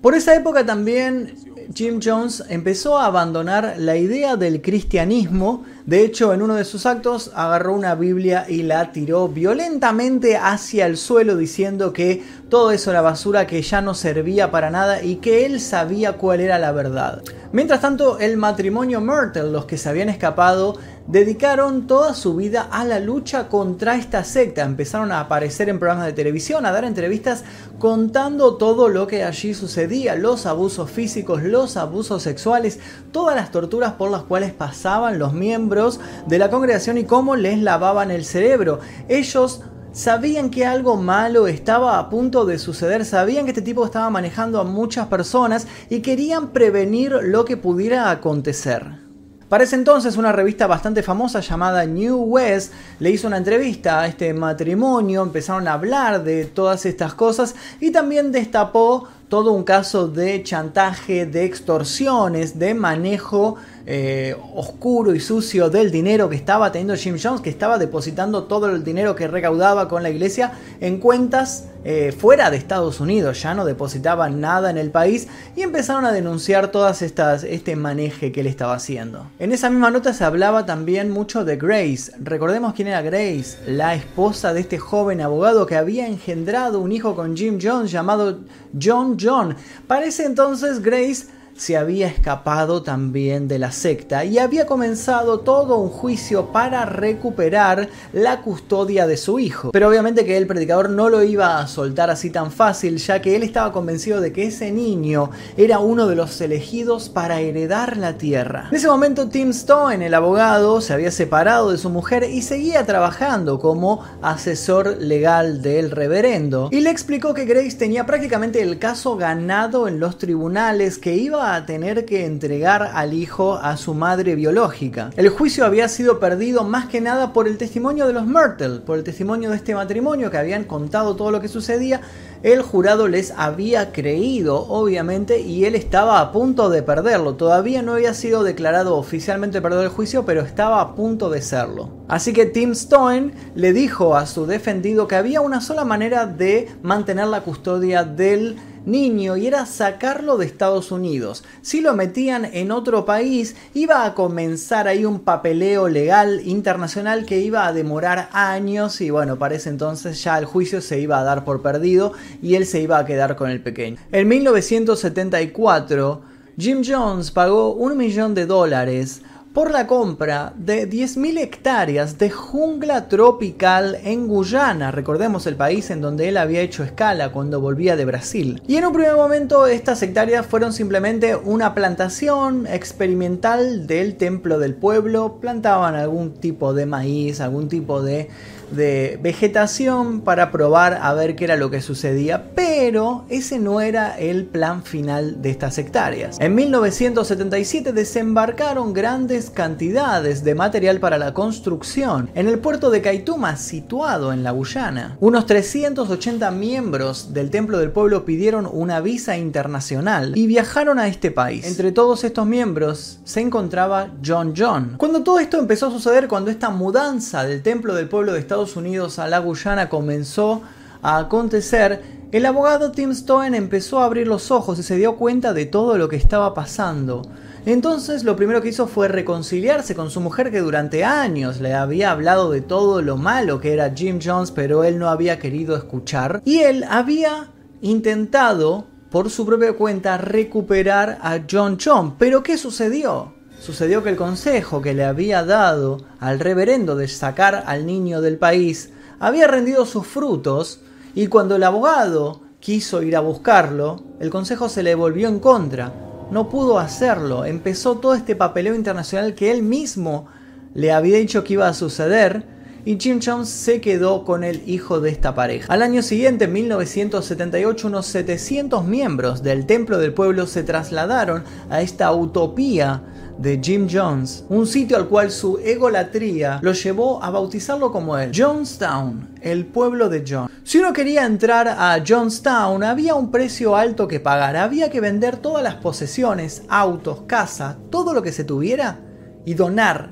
[0.00, 1.34] Por esa época también
[1.74, 5.64] Jim Jones empezó a abandonar la idea del cristianismo.
[5.84, 10.86] De hecho, en uno de sus actos agarró una Biblia y la tiró violentamente hacia
[10.86, 15.16] el suelo diciendo que todo eso era basura, que ya no servía para nada y
[15.16, 17.22] que él sabía cuál era la verdad.
[17.52, 22.84] Mientras tanto, el matrimonio Myrtle, los que se habían escapado, dedicaron toda su vida a
[22.84, 24.62] la lucha contra esta secta.
[24.62, 27.44] Empezaron a aparecer en programas de televisión, a dar entrevistas
[27.78, 32.80] contando todo lo que allí sucedía, los abusos físicos, los abusos sexuales,
[33.12, 37.58] todas las torturas por las cuales pasaban los miembros de la congregación y cómo les
[37.58, 38.80] lavaban el cerebro.
[39.08, 44.10] Ellos sabían que algo malo estaba a punto de suceder, sabían que este tipo estaba
[44.10, 49.05] manejando a muchas personas y querían prevenir lo que pudiera acontecer.
[49.48, 54.08] Para ese entonces una revista bastante famosa llamada New West le hizo una entrevista a
[54.08, 60.08] este matrimonio, empezaron a hablar de todas estas cosas y también destapó todo un caso
[60.08, 63.54] de chantaje, de extorsiones, de manejo
[63.88, 68.68] eh, oscuro y sucio del dinero que estaba teniendo Jim Jones, que estaba depositando todo
[68.68, 73.54] el dinero que recaudaba con la iglesia en cuentas eh, fuera de Estados Unidos, ya
[73.54, 78.40] no depositaba nada en el país y empezaron a denunciar todas estas este maneje que
[78.40, 79.30] él estaba haciendo.
[79.38, 82.10] En esa misma nota se hablaba también mucho de Grace.
[82.18, 87.14] Recordemos quién era Grace, la esposa de este joven abogado que había engendrado un hijo
[87.14, 88.40] con Jim Jones llamado
[88.82, 89.54] John John.
[89.86, 95.78] Para ese entonces Grace se había escapado también de la secta y había comenzado todo
[95.78, 99.70] un juicio para recuperar la custodia de su hijo.
[99.72, 103.36] Pero obviamente que el predicador no lo iba a soltar así tan fácil, ya que
[103.36, 108.18] él estaba convencido de que ese niño era uno de los elegidos para heredar la
[108.18, 108.68] tierra.
[108.70, 112.84] En ese momento Tim Stone, el abogado, se había separado de su mujer y seguía
[112.84, 119.16] trabajando como asesor legal del reverendo y le explicó que Grace tenía prácticamente el caso
[119.16, 124.34] ganado en los tribunales que iba a tener que entregar al hijo a su madre
[124.34, 125.10] biológica.
[125.16, 128.98] El juicio había sido perdido más que nada por el testimonio de los Myrtle, por
[128.98, 132.00] el testimonio de este matrimonio que habían contado todo lo que sucedía.
[132.42, 137.34] El jurado les había creído, obviamente, y él estaba a punto de perderlo.
[137.34, 141.90] Todavía no había sido declarado oficialmente perdedor del juicio, pero estaba a punto de serlo.
[142.08, 146.68] Así que Tim Stone le dijo a su defendido que había una sola manera de
[146.82, 151.44] mantener la custodia del niño y era sacarlo de Estados Unidos.
[151.60, 157.40] Si lo metían en otro país, iba a comenzar ahí un papeleo legal internacional que
[157.40, 161.24] iba a demorar años y bueno, para ese entonces ya el juicio se iba a
[161.24, 163.98] dar por perdido y él se iba a quedar con el pequeño.
[164.12, 166.22] En 1974,
[166.58, 169.20] Jim Jones pagó un millón de dólares
[169.56, 176.02] por la compra de 10.000 hectáreas de jungla tropical en Guyana, recordemos el país en
[176.02, 178.60] donde él había hecho escala cuando volvía de Brasil.
[178.68, 184.74] Y en un primer momento estas hectáreas fueron simplemente una plantación experimental del templo del
[184.74, 188.28] pueblo, plantaban algún tipo de maíz, algún tipo de
[188.70, 194.18] de vegetación para probar a ver qué era lo que sucedía, pero ese no era
[194.18, 196.38] el plan final de estas hectáreas.
[196.40, 203.56] En 1977 desembarcaron grandes cantidades de material para la construcción en el puerto de Kaituma,
[203.56, 205.16] situado en la Guyana.
[205.20, 211.30] Unos 380 miembros del Templo del Pueblo pidieron una visa internacional y viajaron a este
[211.30, 211.66] país.
[211.66, 214.94] Entre todos estos miembros se encontraba John John.
[214.96, 218.76] Cuando todo esto empezó a suceder, cuando esta mudanza del Templo del Pueblo de Estados
[218.76, 220.62] Unidos a la Guyana comenzó
[221.02, 225.52] a acontecer, el abogado Tim Stoen empezó a abrir los ojos y se dio cuenta
[225.52, 227.22] de todo lo que estaba pasando.
[227.66, 232.12] Entonces lo primero que hizo fue reconciliarse con su mujer que durante años le había
[232.12, 236.42] hablado de todo lo malo que era Jim Jones, pero él no había querido escuchar.
[236.44, 237.50] Y él había
[237.80, 242.14] intentado, por su propia cuenta, recuperar a John John.
[242.18, 243.34] Pero ¿qué sucedió?
[243.60, 248.38] Sucedió que el consejo que le había dado al reverendo de sacar al niño del
[248.38, 250.82] país había rendido sus frutos
[251.16, 255.92] y cuando el abogado quiso ir a buscarlo, el consejo se le volvió en contra.
[256.30, 257.44] No pudo hacerlo.
[257.44, 260.26] Empezó todo este papeleo internacional que él mismo
[260.74, 262.44] le había dicho que iba a suceder
[262.84, 265.72] y Jim Jones se quedó con el hijo de esta pareja.
[265.72, 271.80] Al año siguiente, en 1978, unos 700 miembros del Templo del Pueblo se trasladaron a
[271.80, 273.02] esta utopía
[273.38, 278.32] de Jim Jones, un sitio al cual su egolatría lo llevó a bautizarlo como él,
[278.34, 280.50] Jonestown, el pueblo de John.
[280.64, 285.36] Si uno quería entrar a Jonestown, había un precio alto que pagar, había que vender
[285.36, 289.00] todas las posesiones, autos, casa, todo lo que se tuviera
[289.44, 290.10] y donar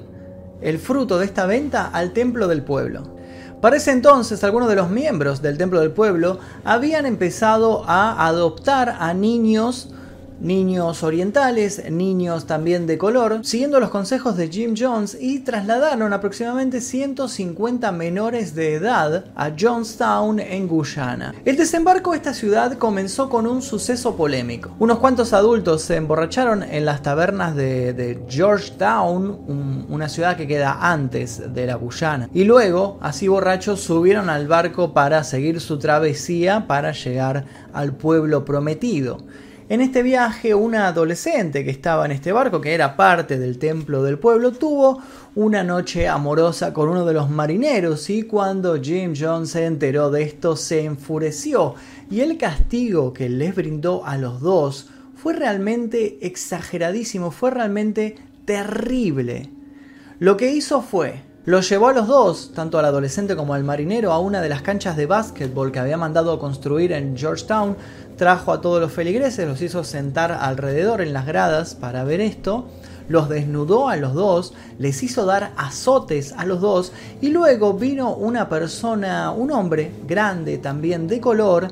[0.61, 3.15] el fruto de esta venta al templo del pueblo.
[3.65, 8.97] Para ese entonces, algunos de los miembros del Templo del Pueblo habían empezado a adoptar
[8.99, 9.89] a niños
[10.45, 16.81] niños orientales, niños también de color, siguiendo los consejos de Jim Jones y trasladaron aproximadamente
[16.83, 21.35] 150 menores de edad a Jonestown en Guyana.
[21.45, 24.71] El desembarco de esta ciudad comenzó con un suceso polémico.
[24.79, 31.55] Unos cuantos adultos se emborracharon en las tabernas de, Georgetown, una ciudad que queda antes
[31.55, 36.93] de la Guyana, y luego, así borrachos, subieron al barco para seguir su travesía para
[36.93, 39.19] llegar al pueblo prometido.
[39.67, 44.03] En este viaje, una adolescente que estaba en este barco, que era parte del templo
[44.03, 45.01] del pueblo, tuvo
[45.35, 50.23] una noche amorosa con uno de los marineros y cuando Jim Jones se enteró de
[50.23, 51.77] esto se enfureció
[52.11, 59.49] y el castigo que les brindó a los dos fue realmente exageradísimo, fue realmente terrible.
[60.19, 64.13] Lo que hizo fue lo llevó a los dos, tanto al adolescente como al marinero,
[64.13, 67.77] a una de las canchas de básquetbol que había mandado construir en Georgetown.
[68.17, 72.67] Trajo a todos los feligreses, los hizo sentar alrededor en las gradas para ver esto.
[73.09, 78.15] Los desnudó a los dos, les hizo dar azotes a los dos y luego vino
[78.15, 81.69] una persona, un hombre grande también de color,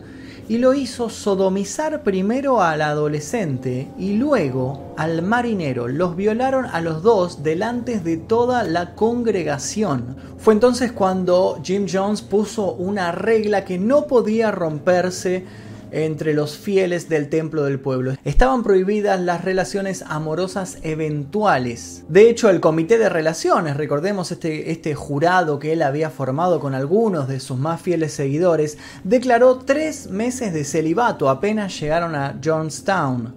[0.53, 5.89] y lo hizo sodomizar primero al adolescente y luego al marinero.
[5.89, 10.15] Los violaron a los dos delante de toda la congregación.
[10.37, 15.47] Fue entonces cuando Jim Jones puso una regla que no podía romperse
[15.93, 18.15] entre los fieles del templo del pueblo.
[18.25, 22.05] Estaban prohibidas las relaciones amorosas eventuales.
[22.09, 26.75] De hecho, el comité de relaciones, recordemos este, este jurado que él había formado con
[26.75, 33.35] algunos de sus más fieles seguidores, declaró tres meses de celibato apenas llegaron a Johnstown.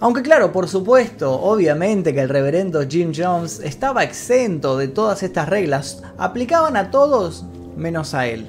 [0.00, 5.48] Aunque claro, por supuesto, obviamente que el reverendo Jim Jones estaba exento de todas estas
[5.48, 7.44] reglas, aplicaban a todos
[7.76, 8.48] menos a él.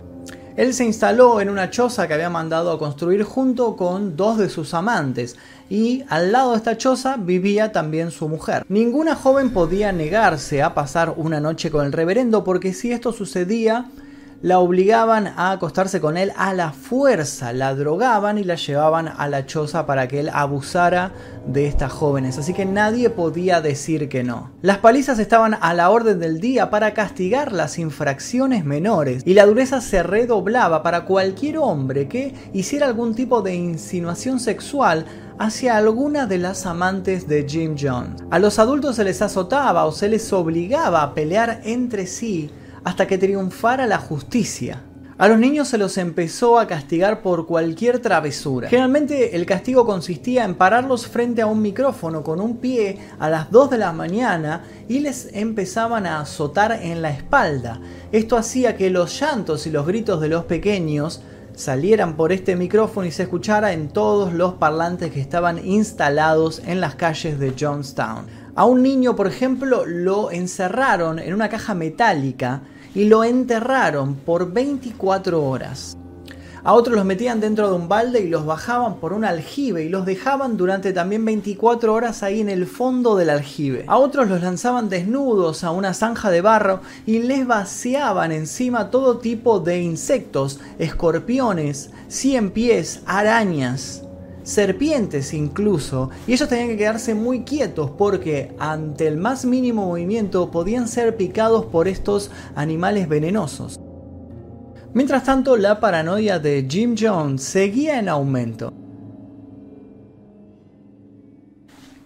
[0.60, 4.50] Él se instaló en una choza que había mandado a construir junto con dos de
[4.50, 5.38] sus amantes
[5.69, 8.65] y al lado de esta choza vivía también su mujer.
[8.67, 13.86] Ninguna joven podía negarse a pasar una noche con el reverendo porque si esto sucedía,
[14.41, 19.28] la obligaban a acostarse con él a la fuerza, la drogaban y la llevaban a
[19.28, 21.12] la choza para que él abusara
[21.45, 24.52] de estas jóvenes, así que nadie podía decir que no.
[24.62, 29.45] Las palizas estaban a la orden del día para castigar las infracciones menores y la
[29.45, 35.06] dureza se redoblaba para cualquier hombre que hiciera algún tipo de insinuación sexual
[35.38, 38.21] hacia alguna de las amantes de Jim Jones.
[38.30, 42.52] A los adultos se les azotaba o se les obligaba a pelear entre sí
[42.84, 44.84] hasta que triunfara la justicia.
[45.20, 48.70] A los niños se los empezó a castigar por cualquier travesura.
[48.70, 53.52] Generalmente el castigo consistía en pararlos frente a un micrófono con un pie a las
[53.52, 57.82] 2 de la mañana y les empezaban a azotar en la espalda.
[58.13, 61.22] Esto hacía que los llantos y los gritos de los pequeños
[61.54, 66.80] salieran por este micrófono y se escuchara en todos los parlantes que estaban instalados en
[66.80, 68.38] las calles de Johnstown.
[68.60, 72.62] A un niño, por ejemplo, lo encerraron en una caja metálica
[72.93, 75.95] y lo enterraron por 24 horas.
[76.65, 79.88] A otros los metían dentro de un balde y los bajaban por un aljibe y
[79.88, 83.86] los dejaban durante también 24 horas ahí en el fondo del aljibe.
[83.88, 89.19] A otros los lanzaban desnudos a una zanja de barro y les vaciaban encima todo
[89.19, 94.04] tipo de insectos, escorpiones, cien pies, arañas
[94.50, 100.50] serpientes incluso, y ellos tenían que quedarse muy quietos porque ante el más mínimo movimiento
[100.50, 103.79] podían ser picados por estos animales venenosos.
[104.93, 108.73] Mientras tanto, la paranoia de Jim Jones seguía en aumento.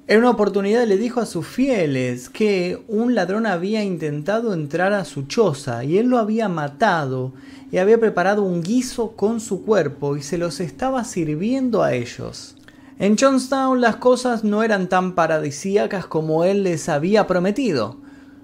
[0.05, 5.05] En una oportunidad le dijo a sus fieles que un ladrón había intentado entrar a
[5.05, 7.31] su choza y él lo había matado
[7.71, 12.57] y había preparado un guiso con su cuerpo y se los estaba sirviendo a ellos.
[12.99, 17.95] En Johnstown las cosas no eran tan paradisíacas como él les había prometido.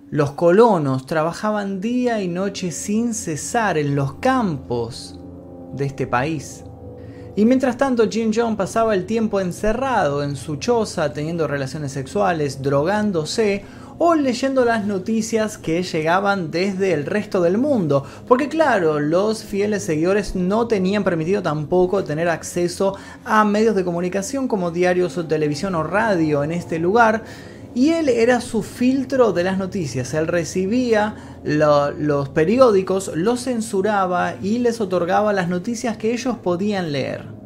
[0.10, 5.20] Los colonos trabajaban día y noche sin cesar en los campos
[5.74, 6.64] de este país.
[7.40, 12.62] Y mientras tanto Jim John pasaba el tiempo encerrado en su choza, teniendo relaciones sexuales,
[12.62, 13.64] drogándose
[13.98, 18.04] o leyendo las noticias que llegaban desde el resto del mundo.
[18.28, 24.50] Porque claro, los fieles seguidores no tenían permitido tampoco tener acceso a medios de comunicación
[24.50, 27.24] como diarios o televisión o radio en este lugar
[27.76, 30.14] y él era su filtro de las noticias.
[30.14, 37.39] Él recibía los periódicos, los censuraba y les otorgaba las noticias que ellos podían leer.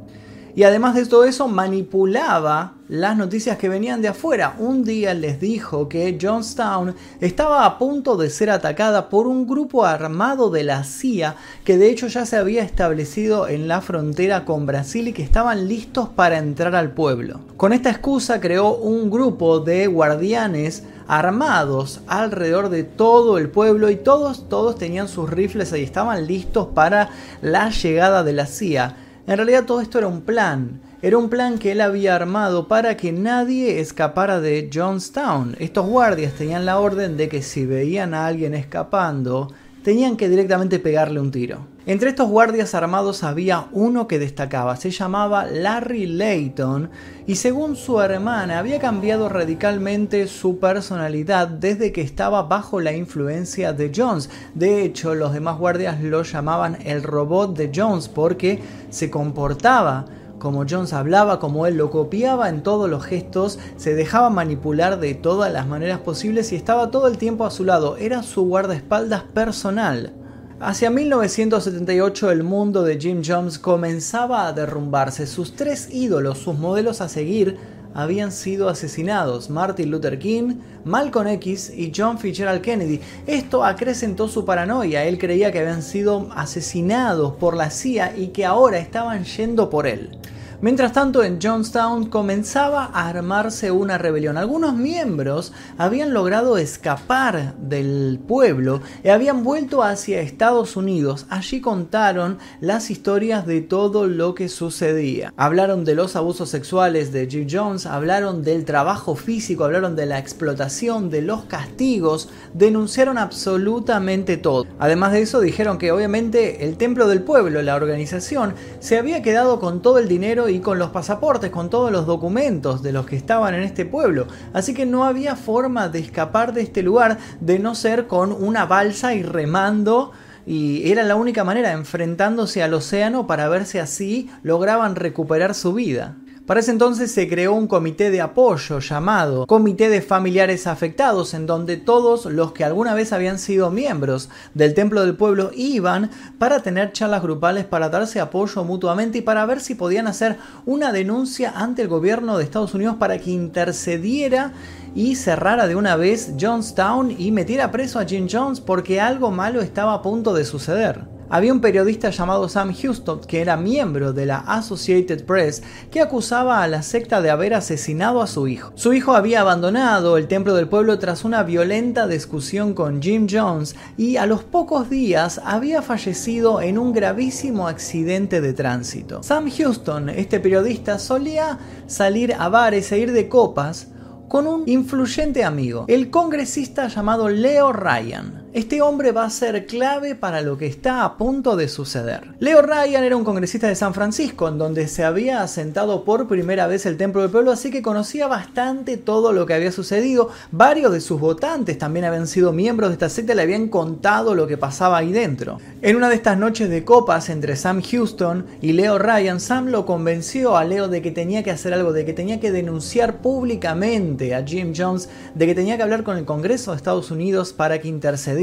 [0.55, 4.55] Y además de todo eso, manipulaba las noticias que venían de afuera.
[4.59, 9.83] Un día les dijo que Johnstown estaba a punto de ser atacada por un grupo
[9.83, 14.67] armado de la CIA que de hecho ya se había establecido en la frontera con
[14.67, 17.39] Brasil y que estaban listos para entrar al pueblo.
[17.57, 23.95] Con esta excusa creó un grupo de guardianes armados alrededor de todo el pueblo y
[23.95, 27.09] todos todos tenían sus rifles y estaban listos para
[27.41, 28.97] la llegada de la CIA.
[29.26, 30.82] En realidad todo esto era un plan.
[31.01, 35.55] Era un plan que él había armado para que nadie escapara de Johnstown.
[35.59, 39.49] Estos guardias tenían la orden de que si veían a alguien escapando,
[39.84, 41.67] tenían que directamente pegarle un tiro.
[41.86, 46.89] Entre estos guardias armados había uno que destacaba, se llamaba Larry Layton
[47.27, 53.73] y según su hermana había cambiado radicalmente su personalidad desde que estaba bajo la influencia
[53.73, 54.29] de Jones.
[54.55, 60.05] De hecho, los demás guardias lo llamaban el robot de Jones porque se comportaba
[60.43, 65.13] como Jones hablaba, como él lo copiaba en todos los gestos, se dejaba manipular de
[65.13, 69.23] todas las maneras posibles y estaba todo el tiempo a su lado, era su guardaespaldas
[69.23, 70.11] personal.
[70.59, 75.27] Hacia 1978 el mundo de Jim Jones comenzaba a derrumbarse.
[75.27, 77.57] Sus tres ídolos, sus modelos a seguir,
[77.93, 82.99] habían sido asesinados, Martin Luther King, Malcolm X y John Fitzgerald Kennedy.
[83.27, 88.45] Esto acrecentó su paranoia, él creía que habían sido asesinados por la CIA y que
[88.45, 90.19] ahora estaban yendo por él.
[90.64, 94.38] Mientras tanto, en Johnstown comenzaba a armarse una rebelión.
[94.38, 101.26] Algunos miembros habían logrado escapar del pueblo y habían vuelto hacia Estados Unidos.
[101.30, 105.34] Allí contaron las historias de todo lo que sucedía.
[105.36, 110.18] Hablaron de los abusos sexuales de Jim Jones, hablaron del trabajo físico, hablaron de la
[110.18, 114.66] explotación, de los castigos, denunciaron absolutamente todo.
[114.80, 119.59] Además de eso, dijeron que obviamente el templo del pueblo, la organización, se había quedado
[119.59, 123.53] con todo el dinero con los pasaportes, con todos los documentos de los que estaban
[123.53, 124.27] en este pueblo.
[124.53, 128.65] Así que no había forma de escapar de este lugar de no ser con una
[128.65, 130.11] balsa y remando
[130.45, 135.73] y era la única manera, enfrentándose al océano para ver si así lograban recuperar su
[135.73, 136.17] vida.
[136.45, 141.45] Para ese entonces se creó un comité de apoyo llamado Comité de Familiares Afectados, en
[141.45, 146.59] donde todos los que alguna vez habían sido miembros del Templo del Pueblo iban para
[146.59, 151.53] tener charlas grupales, para darse apoyo mutuamente y para ver si podían hacer una denuncia
[151.55, 154.51] ante el gobierno de Estados Unidos para que intercediera
[154.93, 159.61] y cerrara de una vez Johnstown y metiera preso a Jim Jones porque algo malo
[159.61, 161.12] estaba a punto de suceder.
[161.34, 166.61] Había un periodista llamado Sam Houston, que era miembro de la Associated Press, que acusaba
[166.61, 168.71] a la secta de haber asesinado a su hijo.
[168.75, 173.75] Su hijo había abandonado el templo del pueblo tras una violenta discusión con Jim Jones
[173.97, 179.23] y a los pocos días había fallecido en un gravísimo accidente de tránsito.
[179.23, 181.57] Sam Houston, este periodista, solía
[181.88, 183.88] salir a bares e ir de copas
[184.27, 188.42] con un influyente amigo, el congresista llamado Leo Ryan.
[188.53, 192.35] Este hombre va a ser clave para lo que está a punto de suceder.
[192.37, 196.67] Leo Ryan era un congresista de San Francisco, en donde se había asentado por primera
[196.67, 200.29] vez el Templo del Pueblo, así que conocía bastante todo lo que había sucedido.
[200.51, 204.35] Varios de sus votantes también habían sido miembros de esta secta y le habían contado
[204.35, 205.57] lo que pasaba ahí dentro.
[205.81, 209.87] En una de estas noches de copas entre Sam Houston y Leo Ryan, Sam lo
[209.87, 214.35] convenció a Leo de que tenía que hacer algo, de que tenía que denunciar públicamente
[214.35, 217.81] a Jim Jones, de que tenía que hablar con el Congreso de Estados Unidos para
[217.81, 218.42] que intercediera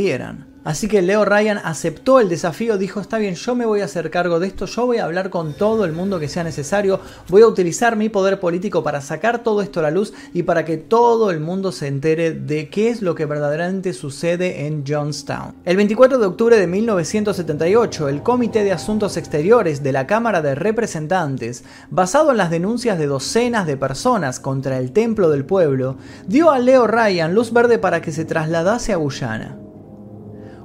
[0.62, 4.10] Así que Leo Ryan aceptó el desafío, dijo, está bien, yo me voy a hacer
[4.10, 7.40] cargo de esto, yo voy a hablar con todo el mundo que sea necesario, voy
[7.40, 10.76] a utilizar mi poder político para sacar todo esto a la luz y para que
[10.76, 15.54] todo el mundo se entere de qué es lo que verdaderamente sucede en Johnstown.
[15.64, 20.54] El 24 de octubre de 1978, el Comité de Asuntos Exteriores de la Cámara de
[20.54, 25.96] Representantes, basado en las denuncias de docenas de personas contra el Templo del Pueblo,
[26.26, 29.56] dio a Leo Ryan luz verde para que se trasladase a Guyana.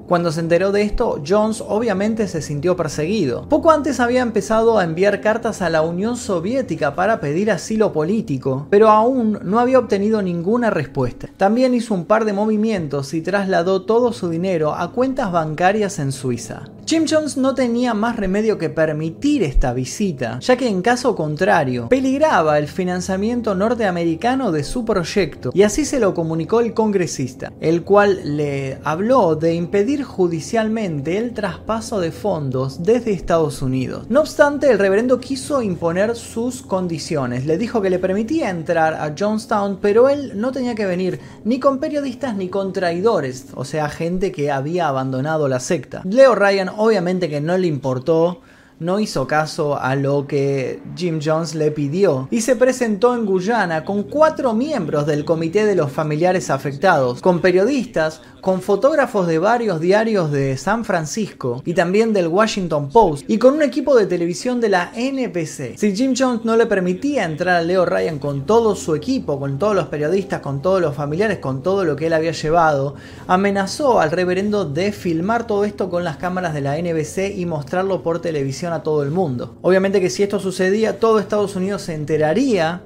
[0.08, 3.50] Cuando se enteró de esto, Jones obviamente se sintió perseguido.
[3.50, 8.68] Poco antes había empezado a enviar cartas a la Unión Soviética para pedir asilo político,
[8.70, 11.28] pero aún no había obtenido ninguna respuesta.
[11.38, 16.12] También hizo un par de movimientos y trasladó todo su dinero a cuentas bancarias en
[16.12, 16.64] Suiza.
[16.88, 21.90] Jim Jones no tenía más remedio que permitir esta visita, ya que en caso contrario,
[21.90, 27.82] peligraba el financiamiento norteamericano de su proyecto, y así se lo comunicó el congresista, el
[27.82, 34.06] cual le habló de impedir judicialmente el traspaso de fondos desde Estados Unidos.
[34.10, 39.16] No obstante, el reverendo quiso imponer sus condiciones, le dijo que le permitía entrar a
[39.18, 43.90] Jonestown, pero él no tenía que venir ni con periodistas ni con traidores, o sea,
[43.90, 46.04] gente que había abandonado la secta.
[46.04, 48.42] Leo Ryan obviamente que no le importó
[48.80, 53.86] no hizo caso a lo que Jim Jones le pidió y se presentó en Guyana
[53.86, 59.80] con cuatro miembros del comité de los familiares afectados, con periodistas, con fotógrafos de varios
[59.80, 64.62] diarios de San Francisco y también del Washington Post y con un equipo de televisión
[64.62, 65.78] de la NPC.
[65.78, 69.58] Si Jim Jones no le permitía entrar a Leo Ryan con todo su equipo, con
[69.58, 72.94] todos los periodistas, con todos los familiares, con todo lo que él había llevado,
[73.26, 78.04] amenazó al reverendo de filmar todo esto con las cámaras de la NBC y mostrarlo
[78.04, 79.58] por televisión a todo el mundo.
[79.62, 82.82] Obviamente que si esto sucedía, todo Estados Unidos se enteraría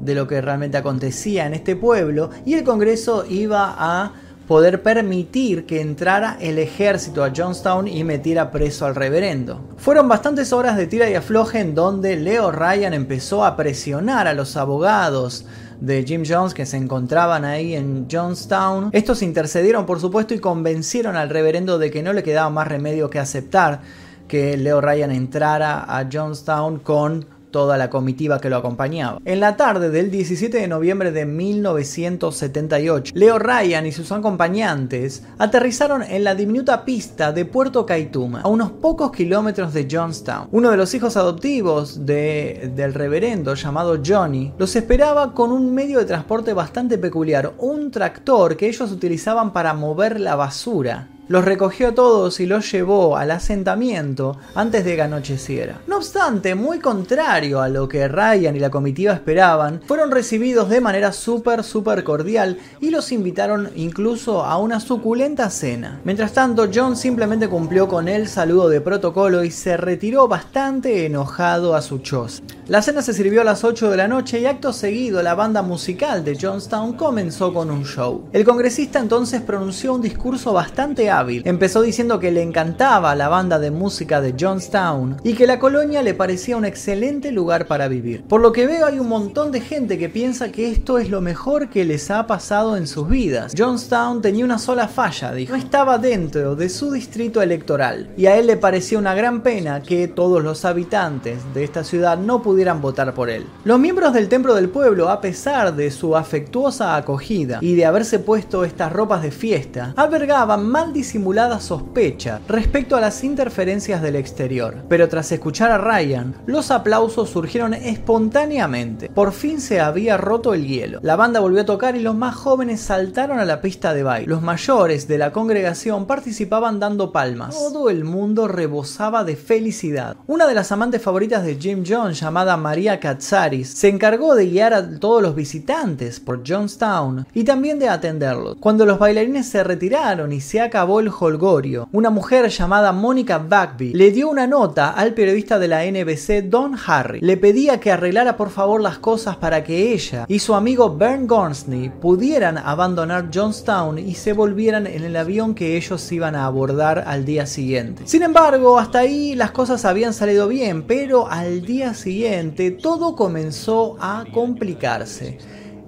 [0.00, 4.12] de lo que realmente acontecía en este pueblo y el Congreso iba a
[4.46, 9.60] poder permitir que entrara el ejército a Johnstown y metiera preso al reverendo.
[9.78, 14.34] Fueron bastantes horas de tira y afloje en donde Leo Ryan empezó a presionar a
[14.34, 15.46] los abogados
[15.80, 18.90] de Jim Jones que se encontraban ahí en Johnstown.
[18.92, 23.10] Estos intercedieron por supuesto y convencieron al reverendo de que no le quedaba más remedio
[23.10, 23.80] que aceptar
[24.28, 29.20] que Leo Ryan entrara a Johnstown con toda la comitiva que lo acompañaba.
[29.24, 36.02] En la tarde del 17 de noviembre de 1978, Leo Ryan y sus acompañantes aterrizaron
[36.02, 40.48] en la diminuta pista de Puerto Kaituma, a unos pocos kilómetros de Johnstown.
[40.50, 46.06] Uno de los hijos adoptivos del reverendo llamado Johnny los esperaba con un medio de
[46.06, 51.94] transporte bastante peculiar, un tractor que ellos utilizaban para mover la basura los recogió a
[51.94, 55.80] todos y los llevó al asentamiento antes de que anocheciera.
[55.86, 60.80] No obstante, muy contrario a lo que Ryan y la comitiva esperaban, fueron recibidos de
[60.80, 66.00] manera súper, súper cordial y los invitaron incluso a una suculenta cena.
[66.04, 71.74] Mientras tanto, John simplemente cumplió con el saludo de protocolo y se retiró bastante enojado
[71.74, 72.42] a su choza.
[72.66, 75.60] La cena se sirvió a las 8 de la noche y acto seguido la banda
[75.60, 78.24] musical de Johnstown comenzó con un show.
[78.32, 81.10] El congresista entonces pronunció un discurso bastante
[81.44, 86.02] Empezó diciendo que le encantaba la banda de música de Johnstown y que la colonia
[86.02, 88.24] le parecía un excelente lugar para vivir.
[88.24, 91.20] Por lo que veo hay un montón de gente que piensa que esto es lo
[91.20, 93.52] mejor que les ha pasado en sus vidas.
[93.56, 95.52] Johnstown tenía una sola falla, dijo.
[95.52, 99.82] No estaba dentro de su distrito electoral y a él le parecía una gran pena
[99.82, 103.46] que todos los habitantes de esta ciudad no pudieran votar por él.
[103.64, 108.18] Los miembros del Templo del Pueblo, a pesar de su afectuosa acogida y de haberse
[108.18, 114.84] puesto estas ropas de fiesta, albergaban mal disimulada sospecha respecto a las interferencias del exterior.
[114.88, 119.10] Pero tras escuchar a Ryan, los aplausos surgieron espontáneamente.
[119.10, 121.00] Por fin se había roto el hielo.
[121.02, 124.28] La banda volvió a tocar y los más jóvenes saltaron a la pista de baile.
[124.28, 127.54] Los mayores de la congregación participaban dando palmas.
[127.54, 130.16] Todo el mundo rebosaba de felicidad.
[130.26, 134.72] Una de las amantes favoritas de Jim Jones, llamada María Katsaris, se encargó de guiar
[134.72, 138.56] a todos los visitantes por Jonestown y también de atenderlos.
[138.58, 143.92] Cuando los bailarines se retiraron y se acabó el holgorio, una mujer llamada Mónica Bagby
[143.92, 147.20] le dio una nota al periodista de la NBC Don Harry.
[147.20, 151.26] Le pedía que arreglara por favor las cosas para que ella y su amigo Bern
[151.26, 157.04] Gornsney pudieran abandonar Jonestown y se volvieran en el avión que ellos iban a abordar
[157.06, 158.02] al día siguiente.
[158.06, 163.96] Sin embargo, hasta ahí las cosas habían salido bien, pero al día siguiente todo comenzó
[164.00, 165.38] a complicarse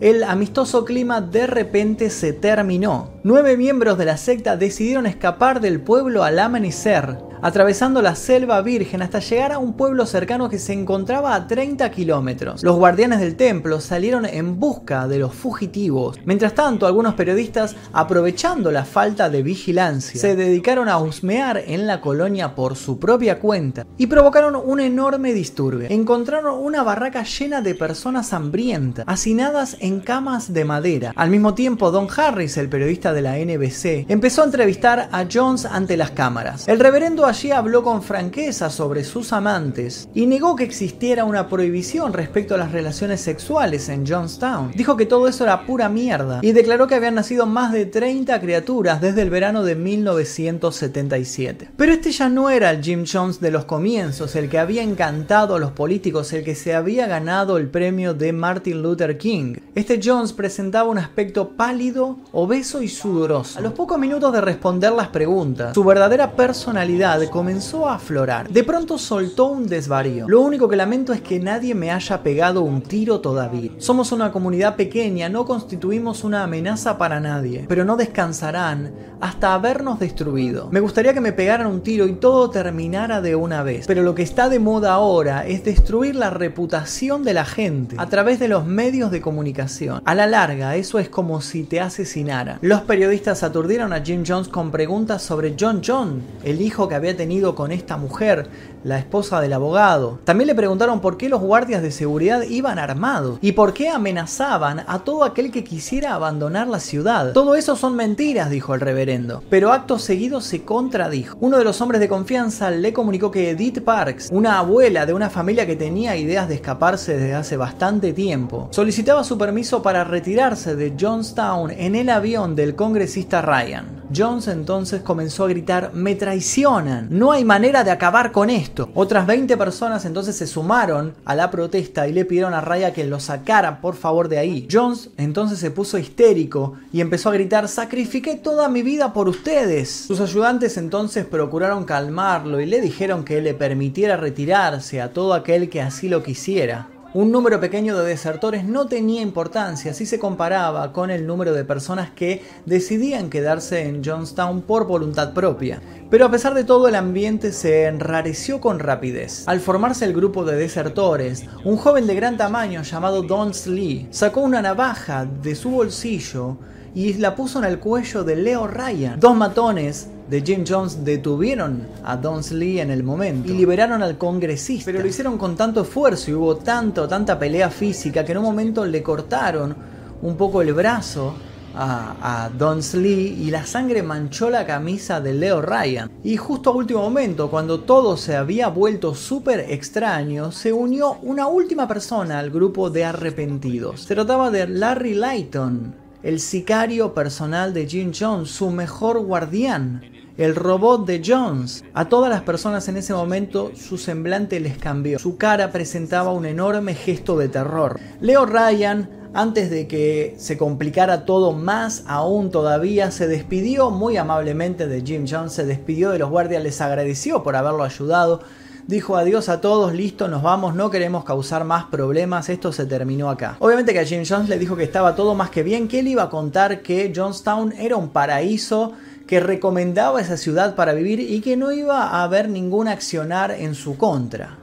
[0.00, 3.15] el amistoso clima de repente se terminó.
[3.28, 9.02] Nueve miembros de la secta decidieron escapar del pueblo al amanecer atravesando la selva virgen
[9.02, 12.62] hasta llegar a un pueblo cercano que se encontraba a 30 kilómetros.
[12.62, 16.18] Los guardianes del templo salieron en busca de los fugitivos.
[16.24, 22.00] Mientras tanto, algunos periodistas, aprovechando la falta de vigilancia, se dedicaron a husmear en la
[22.00, 25.88] colonia por su propia cuenta y provocaron un enorme disturbio.
[25.90, 31.12] Encontraron una barraca llena de personas hambrientas, hacinadas en camas de madera.
[31.14, 35.64] Al mismo tiempo, Don Harris, el periodista de la NBC, empezó a entrevistar a Jones
[35.64, 36.68] ante las cámaras.
[36.68, 42.12] El reverendo allí habló con franqueza sobre sus amantes y negó que existiera una prohibición
[42.12, 44.72] respecto a las relaciones sexuales en Johnstown.
[44.74, 48.38] Dijo que todo eso era pura mierda y declaró que habían nacido más de 30
[48.40, 51.70] criaturas desde el verano de 1977.
[51.76, 55.54] Pero este ya no era el Jim Jones de los comienzos, el que había encantado
[55.54, 59.56] a los políticos, el que se había ganado el premio de Martin Luther King.
[59.74, 65.08] Este Jones presentaba un aspecto pálido, obeso y A los pocos minutos de responder las
[65.08, 68.48] preguntas, su verdadera personalidad comenzó a aflorar.
[68.48, 70.26] De pronto soltó un desvarío.
[70.28, 73.70] Lo único que lamento es que nadie me haya pegado un tiro todavía.
[73.78, 80.00] Somos una comunidad pequeña, no constituimos una amenaza para nadie, pero no descansarán hasta habernos
[80.00, 80.68] destruido.
[80.72, 84.16] Me gustaría que me pegaran un tiro y todo terminara de una vez, pero lo
[84.16, 88.48] que está de moda ahora es destruir la reputación de la gente a través de
[88.48, 90.02] los medios de comunicación.
[90.04, 92.58] A la larga, eso es como si te asesinara.
[92.62, 97.14] Los periodistas aturdieron a Jim Jones con preguntas sobre John John, el hijo que había
[97.14, 98.48] tenido con esta mujer,
[98.86, 100.20] la esposa del abogado.
[100.24, 104.84] También le preguntaron por qué los guardias de seguridad iban armados y por qué amenazaban
[104.86, 107.32] a todo aquel que quisiera abandonar la ciudad.
[107.32, 109.42] Todo eso son mentiras, dijo el reverendo.
[109.50, 111.36] Pero acto seguido se contradijo.
[111.40, 115.30] Uno de los hombres de confianza le comunicó que Edith Parks, una abuela de una
[115.30, 120.76] familia que tenía ideas de escaparse desde hace bastante tiempo, solicitaba su permiso para retirarse
[120.76, 124.04] de Johnstown en el avión del congresista Ryan.
[124.14, 128.75] Jones entonces comenzó a gritar, me traicionan, no hay manera de acabar con esto.
[128.94, 133.04] Otras 20 personas entonces se sumaron a la protesta y le pidieron a Raya que
[133.04, 134.68] lo sacara por favor de ahí.
[134.70, 139.90] Jones entonces se puso histérico y empezó a gritar, sacrifiqué toda mi vida por ustedes.
[139.90, 145.68] Sus ayudantes entonces procuraron calmarlo y le dijeron que le permitiera retirarse a todo aquel
[145.68, 146.88] que así lo quisiera.
[147.16, 151.64] Un número pequeño de desertores no tenía importancia si se comparaba con el número de
[151.64, 155.80] personas que decidían quedarse en Johnstown por voluntad propia.
[156.10, 159.44] Pero a pesar de todo el ambiente se enrareció con rapidez.
[159.48, 164.42] Al formarse el grupo de desertores, un joven de gran tamaño llamado Don Lee sacó
[164.42, 166.58] una navaja de su bolsillo
[166.94, 169.18] y la puso en el cuello de Leo Ryan.
[169.18, 172.18] Dos matones de Jim Jones detuvieron a
[172.52, 174.86] Lee en el momento y liberaron al congresista.
[174.86, 178.44] Pero lo hicieron con tanto esfuerzo y hubo tanto, tanta pelea física que en un
[178.44, 179.74] momento le cortaron
[180.22, 181.34] un poco el brazo
[181.74, 186.10] a, a Lee y la sangre manchó la camisa de Leo Ryan.
[186.24, 191.46] Y justo a último momento, cuando todo se había vuelto súper extraño, se unió una
[191.46, 194.02] última persona al grupo de arrepentidos.
[194.02, 200.54] Se trataba de Larry Lighton, el sicario personal de Jim Jones, su mejor guardián el
[200.54, 201.84] robot de Jones.
[201.94, 205.18] A todas las personas en ese momento su semblante les cambió.
[205.18, 207.98] Su cara presentaba un enorme gesto de terror.
[208.20, 214.86] Leo Ryan, antes de que se complicara todo más aún todavía, se despidió muy amablemente
[214.86, 218.42] de Jim Jones, se despidió de los guardias, les agradeció por haberlo ayudado.
[218.86, 223.30] Dijo adiós a todos, listo, nos vamos, no queremos causar más problemas, esto se terminó
[223.30, 223.56] acá.
[223.58, 226.06] Obviamente que a Jim Jones le dijo que estaba todo más que bien, que él
[226.06, 228.92] iba a contar que Jonestown era un paraíso
[229.26, 233.74] que recomendaba esa ciudad para vivir y que no iba a haber ningún accionar en
[233.74, 234.56] su contra.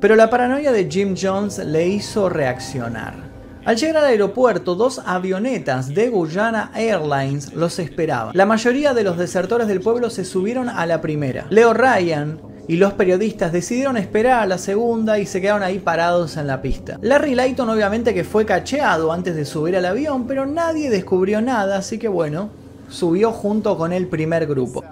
[0.00, 3.30] Pero la paranoia de Jim Jones le hizo reaccionar.
[3.64, 8.34] Al llegar al aeropuerto, dos avionetas de Guyana Airlines los esperaban.
[8.34, 11.46] La mayoría de los desertores del pueblo se subieron a la primera.
[11.50, 16.36] Leo Ryan y los periodistas decidieron esperar a la segunda y se quedaron ahí parados
[16.38, 16.98] en la pista.
[17.02, 21.76] Larry Layton obviamente que fue cacheado antes de subir al avión, pero nadie descubrió nada,
[21.76, 22.48] así que bueno,
[22.90, 24.84] subió junto con el primer grupo.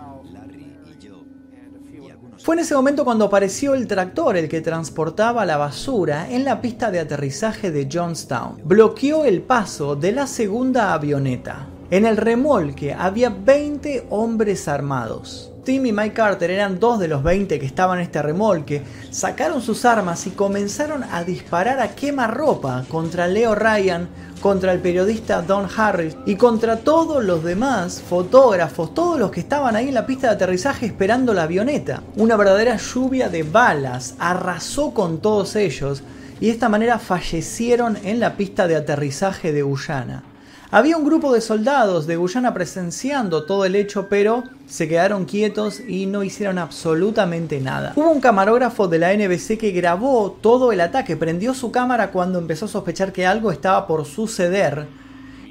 [2.48, 6.62] Fue en ese momento cuando apareció el tractor, el que transportaba la basura, en la
[6.62, 8.62] pista de aterrizaje de Johnstown.
[8.64, 11.66] Bloqueó el paso de la segunda avioneta.
[11.90, 15.52] En el remolque había 20 hombres armados.
[15.64, 19.60] Tim y Mike Carter eran dos de los 20 que estaban en este remolque, sacaron
[19.60, 24.08] sus armas y comenzaron a disparar a quemarropa contra Leo Ryan,
[24.38, 29.76] contra el periodista Don Harris y contra todos los demás fotógrafos, todos los que estaban
[29.76, 32.02] ahí en la pista de aterrizaje esperando la avioneta.
[32.16, 36.02] Una verdadera lluvia de balas arrasó con todos ellos
[36.40, 40.22] y de esta manera fallecieron en la pista de aterrizaje de Guyana.
[40.70, 45.80] Había un grupo de soldados de Guyana presenciando todo el hecho, pero se quedaron quietos
[45.80, 47.94] y no hicieron absolutamente nada.
[47.96, 52.38] Hubo un camarógrafo de la NBC que grabó todo el ataque, prendió su cámara cuando
[52.38, 54.86] empezó a sospechar que algo estaba por suceder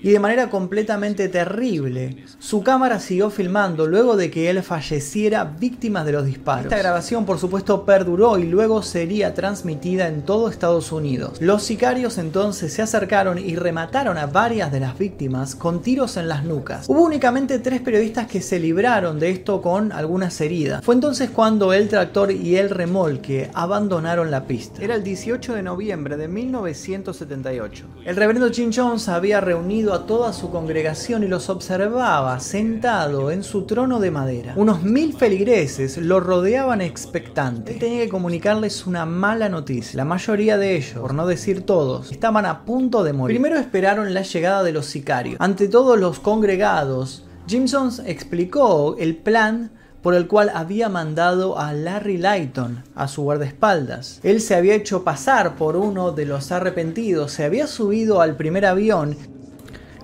[0.03, 2.23] y de manera completamente terrible.
[2.39, 6.65] Su cámara siguió filmando luego de que él falleciera víctima de los disparos.
[6.65, 11.41] Esta grabación por supuesto perduró y luego sería transmitida en todo Estados Unidos.
[11.41, 16.27] Los sicarios entonces se acercaron y remataron a varias de las víctimas con tiros en
[16.27, 16.87] las nucas.
[16.87, 20.83] Hubo únicamente tres periodistas que se libraron de esto con algunas heridas.
[20.83, 24.81] Fue entonces cuando el tractor y el remolque abandonaron la pista.
[24.83, 27.85] Era el 18 de noviembre de 1978.
[28.05, 33.43] El reverendo Jim Jones había reunido a toda su congregación y los observaba sentado en
[33.43, 34.53] su trono de madera.
[34.55, 37.75] Unos mil feligreses lo rodeaban expectantes.
[37.75, 39.97] Él tenía que comunicarles una mala noticia.
[39.97, 43.37] La mayoría de ellos, por no decir todos, estaban a punto de morir.
[43.37, 45.37] Primero esperaron la llegada de los sicarios.
[45.39, 49.71] Ante todos los congregados, Jim Jones explicó el plan
[50.01, 54.19] por el cual había mandado a Larry Lighton a su guardaespaldas.
[54.23, 58.65] Él se había hecho pasar por uno de los arrepentidos, se había subido al primer
[58.65, 59.17] avión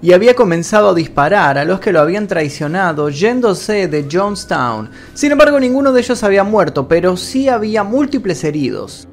[0.03, 4.89] y había comenzado a disparar a los que lo habían traicionado yéndose de Jonestown.
[5.13, 9.07] Sin embargo, ninguno de ellos había muerto, pero sí había múltiples heridos.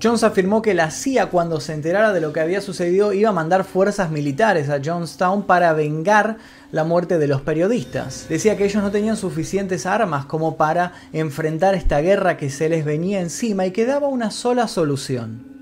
[0.00, 3.32] Jones afirmó que la CIA cuando se enterara de lo que había sucedido iba a
[3.32, 6.36] mandar fuerzas militares a Jonestown para vengar
[6.70, 8.26] la muerte de los periodistas.
[8.28, 12.84] Decía que ellos no tenían suficientes armas como para enfrentar esta guerra que se les
[12.84, 15.55] venía encima y que daba una sola solución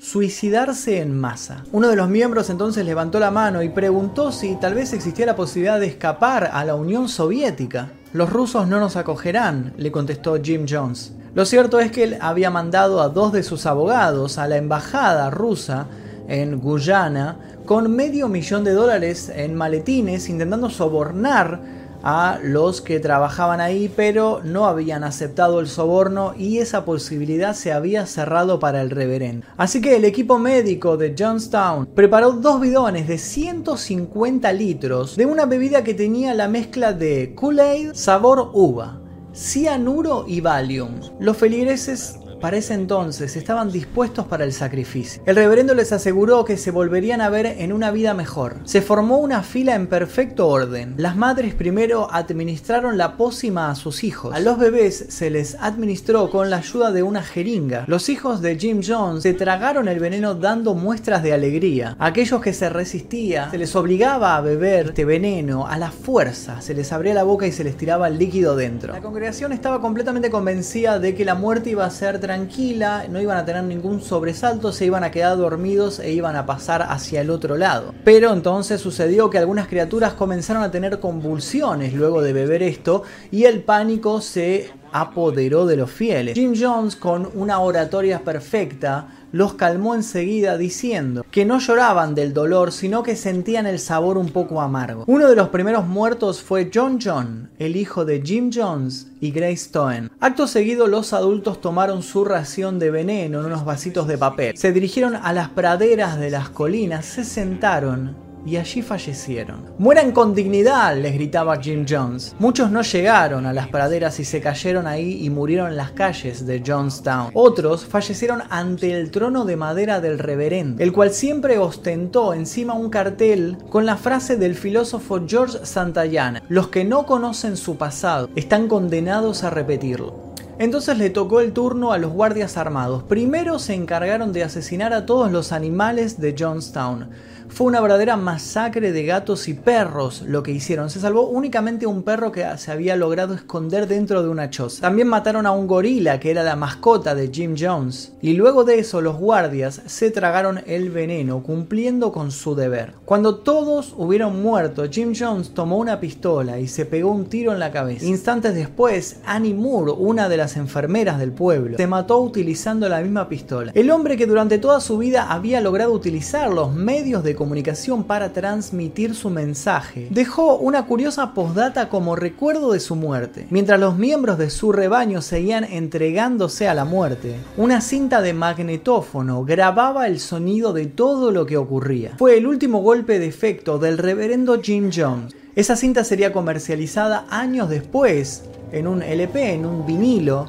[0.00, 1.62] suicidarse en masa.
[1.72, 5.36] Uno de los miembros entonces levantó la mano y preguntó si tal vez existía la
[5.36, 7.92] posibilidad de escapar a la Unión Soviética.
[8.14, 11.12] Los rusos no nos acogerán, le contestó Jim Jones.
[11.34, 15.28] Lo cierto es que él había mandado a dos de sus abogados a la embajada
[15.30, 15.86] rusa
[16.28, 17.36] en Guyana
[17.66, 21.60] con medio millón de dólares en maletines intentando sobornar
[22.02, 27.72] a los que trabajaban ahí, pero no habían aceptado el soborno y esa posibilidad se
[27.72, 29.46] había cerrado para el reverendo.
[29.56, 35.46] Así que el equipo médico de Johnstown preparó dos bidones de 150 litros de una
[35.46, 39.00] bebida que tenía la mezcla de Kool-Aid sabor uva,
[39.34, 41.00] cianuro y Valium.
[41.18, 45.22] Los feligreses para ese entonces estaban dispuestos para el sacrificio.
[45.26, 48.56] El reverendo les aseguró que se volverían a ver en una vida mejor.
[48.64, 50.94] Se formó una fila en perfecto orden.
[50.96, 54.34] Las madres primero administraron la pócima a sus hijos.
[54.34, 57.84] A los bebés se les administró con la ayuda de una jeringa.
[57.86, 61.96] Los hijos de Jim Jones se tragaron el veneno dando muestras de alegría.
[61.98, 66.60] Aquellos que se resistían se les obligaba a beber este veneno a la fuerza.
[66.60, 68.92] Se les abría la boca y se les tiraba el líquido dentro.
[68.92, 73.38] La congregación estaba completamente convencida de que la muerte iba a ser tranquila, no iban
[73.38, 77.28] a tener ningún sobresalto, se iban a quedar dormidos e iban a pasar hacia el
[77.28, 77.92] otro lado.
[78.04, 83.02] Pero entonces sucedió que algunas criaturas comenzaron a tener convulsiones luego de beber esto
[83.32, 86.34] y el pánico se apoderó de los fieles.
[86.34, 92.72] Jim Jones con una oratoria perfecta los calmó enseguida diciendo que no lloraban del dolor,
[92.72, 95.04] sino que sentían el sabor un poco amargo.
[95.06, 99.70] Uno de los primeros muertos fue John John, el hijo de Jim Jones y Grace
[99.70, 100.10] Toen.
[100.20, 104.56] Acto seguido los adultos tomaron su ración de veneno en unos vasitos de papel.
[104.56, 109.64] Se dirigieron a las praderas de las colinas, se sentaron y allí fallecieron.
[109.78, 112.34] Mueran con dignidad, les gritaba Jim Jones.
[112.38, 116.46] Muchos no llegaron a las praderas y se cayeron ahí y murieron en las calles
[116.46, 117.30] de Jonestown.
[117.34, 122.90] Otros fallecieron ante el trono de madera del reverendo, el cual siempre ostentó encima un
[122.90, 128.68] cartel con la frase del filósofo George Santayana, los que no conocen su pasado están
[128.68, 130.30] condenados a repetirlo.
[130.58, 133.02] Entonces le tocó el turno a los guardias armados.
[133.04, 137.08] Primero se encargaron de asesinar a todos los animales de Johnstown.
[137.50, 140.88] Fue una verdadera masacre de gatos y perros lo que hicieron.
[140.88, 144.80] Se salvó únicamente un perro que se había logrado esconder dentro de una choza.
[144.80, 148.12] También mataron a un gorila que era la mascota de Jim Jones.
[148.22, 152.94] Y luego de eso los guardias se tragaron el veneno cumpliendo con su deber.
[153.04, 157.58] Cuando todos hubieron muerto, Jim Jones tomó una pistola y se pegó un tiro en
[157.58, 158.06] la cabeza.
[158.06, 163.28] Instantes después, Annie Moore, una de las enfermeras del pueblo, se mató utilizando la misma
[163.28, 163.72] pistola.
[163.74, 168.34] El hombre que durante toda su vida había logrado utilizar los medios de comunicación para
[168.34, 173.46] transmitir su mensaje, dejó una curiosa postdata como recuerdo de su muerte.
[173.48, 179.42] Mientras los miembros de su rebaño seguían entregándose a la muerte, una cinta de magnetófono
[179.42, 182.12] grababa el sonido de todo lo que ocurría.
[182.18, 185.34] Fue el último golpe de efecto del reverendo Jim Jones.
[185.56, 190.46] Esa cinta sería comercializada años después en un LP, en un vinilo,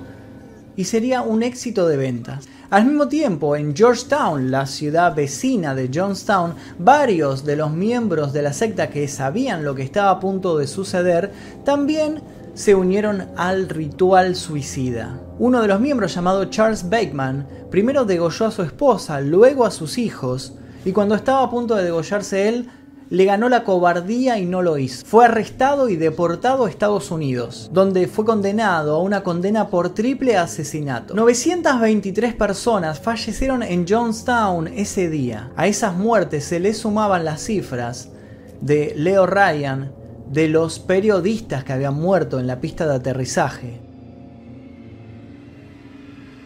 [0.76, 2.50] y sería un éxito de ventas.
[2.72, 8.42] Al mismo tiempo, en Georgetown, la ciudad vecina de Johnstown, varios de los miembros de
[8.44, 11.34] la secta que sabían lo que estaba a punto de suceder
[11.66, 12.22] también
[12.54, 15.20] se unieron al ritual suicida.
[15.38, 19.98] Uno de los miembros llamado Charles Bateman primero degolló a su esposa, luego a sus
[19.98, 20.54] hijos,
[20.86, 22.70] y cuando estaba a punto de degollarse él,
[23.12, 25.06] le ganó la cobardía y no lo hizo.
[25.06, 30.38] Fue arrestado y deportado a Estados Unidos, donde fue condenado a una condena por triple
[30.38, 31.14] asesinato.
[31.14, 35.52] 923 personas fallecieron en Johnstown ese día.
[35.58, 38.08] A esas muertes se le sumaban las cifras
[38.62, 39.92] de Leo Ryan,
[40.30, 43.82] de los periodistas que habían muerto en la pista de aterrizaje.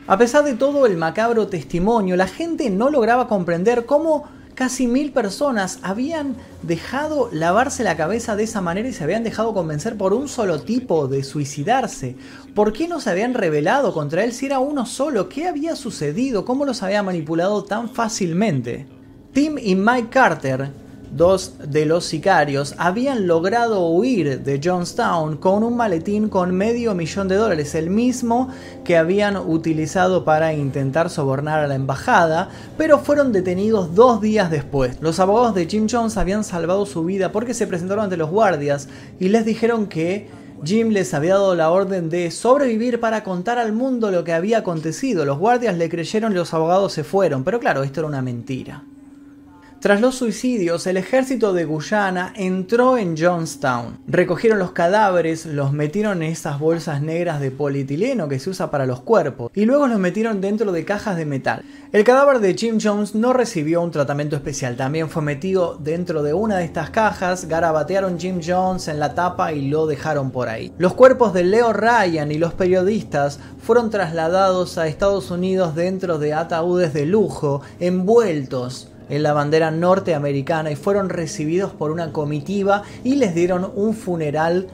[0.07, 4.23] A pesar de todo el macabro testimonio, la gente no lograba comprender cómo
[4.55, 9.53] casi mil personas habían dejado lavarse la cabeza de esa manera y se habían dejado
[9.53, 12.15] convencer por un solo tipo de suicidarse.
[12.55, 15.29] ¿Por qué no se habían rebelado contra él si era uno solo?
[15.29, 16.45] ¿Qué había sucedido?
[16.45, 18.87] ¿Cómo los había manipulado tan fácilmente?
[19.33, 20.84] Tim y Mike Carter
[21.15, 27.27] dos de los sicarios habían logrado huir de Johnstown con un maletín con medio millón
[27.27, 28.49] de dólares, el mismo
[28.83, 34.97] que habían utilizado para intentar sobornar a la embajada, pero fueron detenidos dos días después.
[34.99, 38.89] Los abogados de Jim Jones habían salvado su vida porque se presentaron ante los guardias
[39.19, 40.27] y les dijeron que
[40.63, 44.59] Jim les había dado la orden de sobrevivir para contar al mundo lo que había
[44.59, 45.23] acontecido.
[45.23, 48.83] Los guardias le creyeron y los abogados se fueron, pero claro, esto era una mentira.
[49.85, 53.99] Tras los suicidios, el ejército de Guyana entró en Johnstown.
[54.07, 58.87] Recogieron los cadáveres, los metieron en esas bolsas negras de polietileno que se usa para
[58.87, 61.61] los cuerpos, y luego los metieron dentro de cajas de metal.
[61.91, 66.33] El cadáver de Jim Jones no recibió un tratamiento especial, también fue metido dentro de
[66.33, 70.73] una de estas cajas, garabatearon Jim Jones en la tapa y lo dejaron por ahí.
[70.79, 76.33] Los cuerpos de Leo Ryan y los periodistas fueron trasladados a Estados Unidos dentro de
[76.33, 83.15] ataúdes de lujo, envueltos en la bandera norteamericana y fueron recibidos por una comitiva y
[83.15, 84.67] les dieron un funeral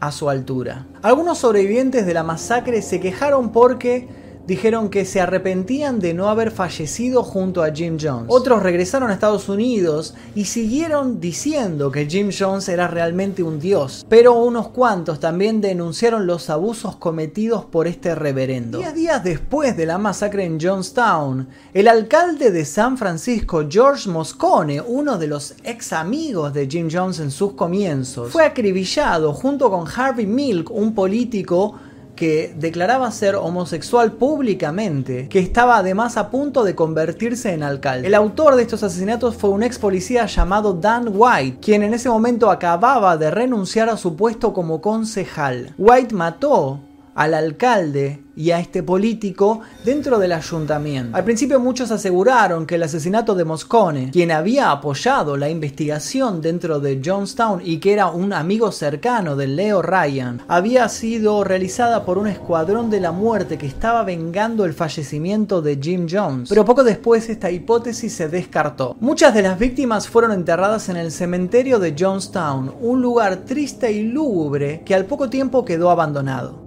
[0.00, 0.86] a su altura.
[1.02, 4.08] Algunos sobrevivientes de la masacre se quejaron porque
[4.46, 8.26] dijeron que se arrepentían de no haber fallecido junto a Jim Jones.
[8.28, 14.04] Otros regresaron a Estados Unidos y siguieron diciendo que Jim Jones era realmente un dios,
[14.08, 18.78] pero unos cuantos también denunciaron los abusos cometidos por este reverendo.
[18.78, 24.80] Diez días después de la masacre en Johnstown, el alcalde de San Francisco, George Moscone,
[24.80, 29.86] uno de los ex amigos de Jim Jones en sus comienzos, fue acribillado junto con
[29.88, 31.74] Harvey Milk, un político
[32.22, 38.06] que declaraba ser homosexual públicamente, que estaba además a punto de convertirse en alcalde.
[38.06, 42.08] El autor de estos asesinatos fue un ex policía llamado Dan White, quien en ese
[42.08, 45.74] momento acababa de renunciar a su puesto como concejal.
[45.76, 46.78] White mató
[47.14, 51.16] al alcalde y a este político dentro del ayuntamiento.
[51.16, 56.80] Al principio muchos aseguraron que el asesinato de Moscone, quien había apoyado la investigación dentro
[56.80, 62.18] de Johnstown y que era un amigo cercano de Leo Ryan, había sido realizada por
[62.18, 66.48] un escuadrón de la muerte que estaba vengando el fallecimiento de Jim Jones.
[66.48, 68.96] Pero poco después esta hipótesis se descartó.
[69.00, 74.04] Muchas de las víctimas fueron enterradas en el cementerio de Johnstown, un lugar triste y
[74.04, 76.61] lúgubre que al poco tiempo quedó abandonado.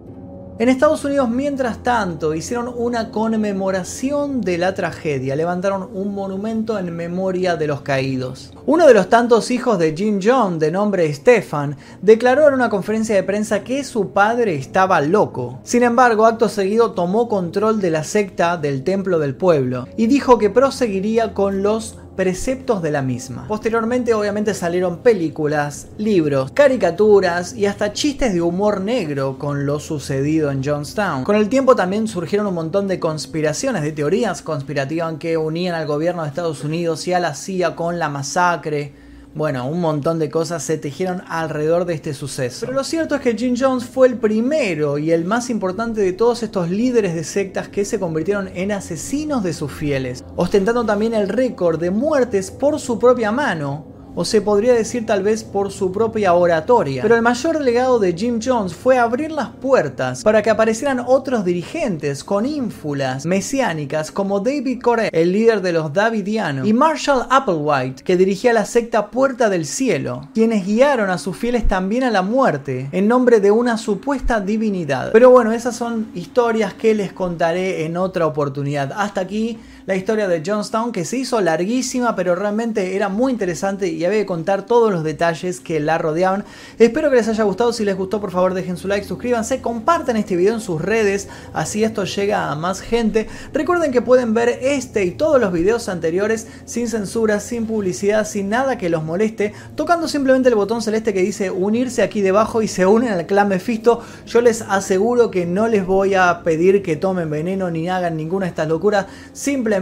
[0.57, 6.95] En Estados Unidos, mientras tanto, hicieron una conmemoración de la tragedia, levantaron un monumento en
[6.95, 8.53] memoria de los caídos.
[8.65, 13.15] Uno de los tantos hijos de Jim John, de nombre Stefan, declaró en una conferencia
[13.15, 15.59] de prensa que su padre estaba loco.
[15.63, 20.37] Sin embargo, acto seguido tomó control de la secta del templo del pueblo y dijo
[20.37, 23.47] que proseguiría con los preceptos de la misma.
[23.47, 30.51] Posteriormente obviamente salieron películas, libros, caricaturas y hasta chistes de humor negro con lo sucedido
[30.51, 31.23] en Johnstown.
[31.23, 35.87] Con el tiempo también surgieron un montón de conspiraciones, de teorías conspirativas que unían al
[35.87, 39.04] gobierno de Estados Unidos y a la CIA con la masacre
[39.35, 42.61] bueno, un montón de cosas se tejieron alrededor de este suceso.
[42.61, 46.13] Pero lo cierto es que Jim Jones fue el primero y el más importante de
[46.13, 51.13] todos estos líderes de sectas que se convirtieron en asesinos de sus fieles, ostentando también
[51.13, 55.71] el récord de muertes por su propia mano o se podría decir tal vez por
[55.71, 57.01] su propia oratoria.
[57.01, 61.45] Pero el mayor legado de Jim Jones fue abrir las puertas para que aparecieran otros
[61.45, 68.03] dirigentes con ínfulas mesiánicas como David Corey, el líder de los Davidianos, y Marshall Applewhite,
[68.03, 72.21] que dirigía la secta Puerta del Cielo, quienes guiaron a sus fieles también a la
[72.21, 75.11] muerte en nombre de una supuesta divinidad.
[75.11, 78.93] Pero bueno, esas son historias que les contaré en otra oportunidad.
[78.95, 83.87] Hasta aquí la historia de Johnstown que se hizo larguísima pero realmente era muy interesante
[83.87, 86.43] y había que contar todos los detalles que la rodeaban.
[86.79, 90.17] Espero que les haya gustado, si les gustó por favor dejen su like, suscríbanse, compartan
[90.17, 93.27] este video en sus redes, así esto llega a más gente.
[93.53, 98.49] Recuerden que pueden ver este y todos los videos anteriores sin censura, sin publicidad, sin
[98.49, 102.67] nada que los moleste, tocando simplemente el botón celeste que dice unirse aquí debajo y
[102.67, 104.01] se unen al clan Mephisto.
[104.25, 108.47] Yo les aseguro que no les voy a pedir que tomen veneno ni hagan ninguna
[108.47, 109.74] de estas locuras, simplemente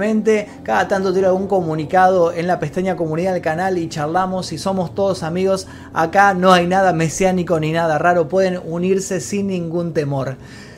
[0.63, 4.95] cada tanto tiro algún comunicado en la pestaña comunidad del canal y charlamos y somos
[4.95, 5.67] todos amigos.
[5.93, 10.37] Acá no hay nada mesiánico ni nada raro, pueden unirse sin ningún temor.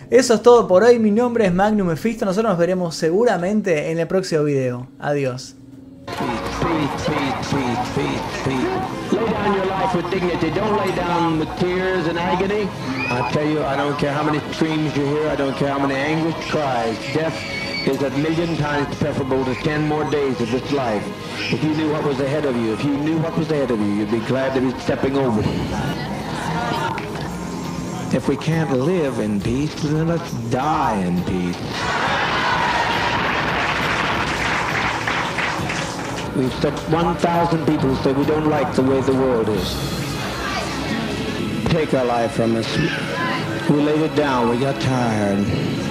[0.10, 4.00] Eso es todo por hoy, mi nombre es Magnum Mephisto, nosotros nos veremos seguramente en
[4.00, 4.88] el próximo video.
[5.00, 5.56] Adiós.
[17.88, 21.04] Is a million times preferable to 10 more days of this life.
[21.54, 23.80] If you knew what was ahead of you, if you knew what was ahead of
[23.80, 25.42] you, you'd be glad to be stepping over.
[28.16, 31.58] If we can't live in peace, then let's die in peace.
[36.36, 39.74] We've set 1,000 people who say we don't like the way the world is.
[41.66, 42.78] Take our life from us.
[43.70, 44.50] We laid it down.
[44.50, 45.85] We got tired.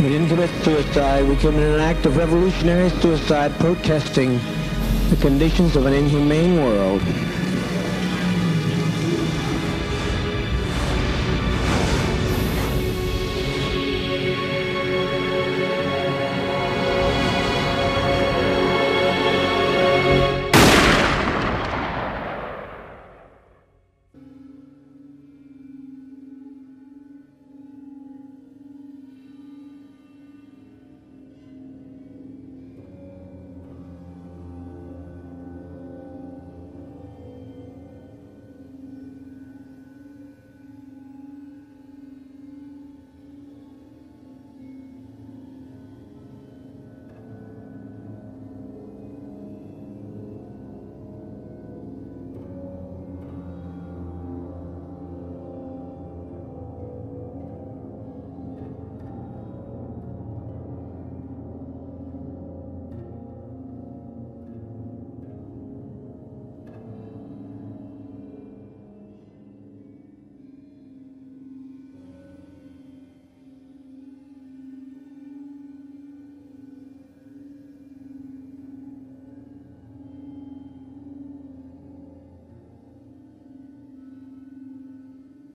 [0.00, 1.28] We didn't commit suicide.
[1.28, 4.40] We committed an act of revolutionary suicide protesting
[5.10, 7.02] the conditions of an inhumane world.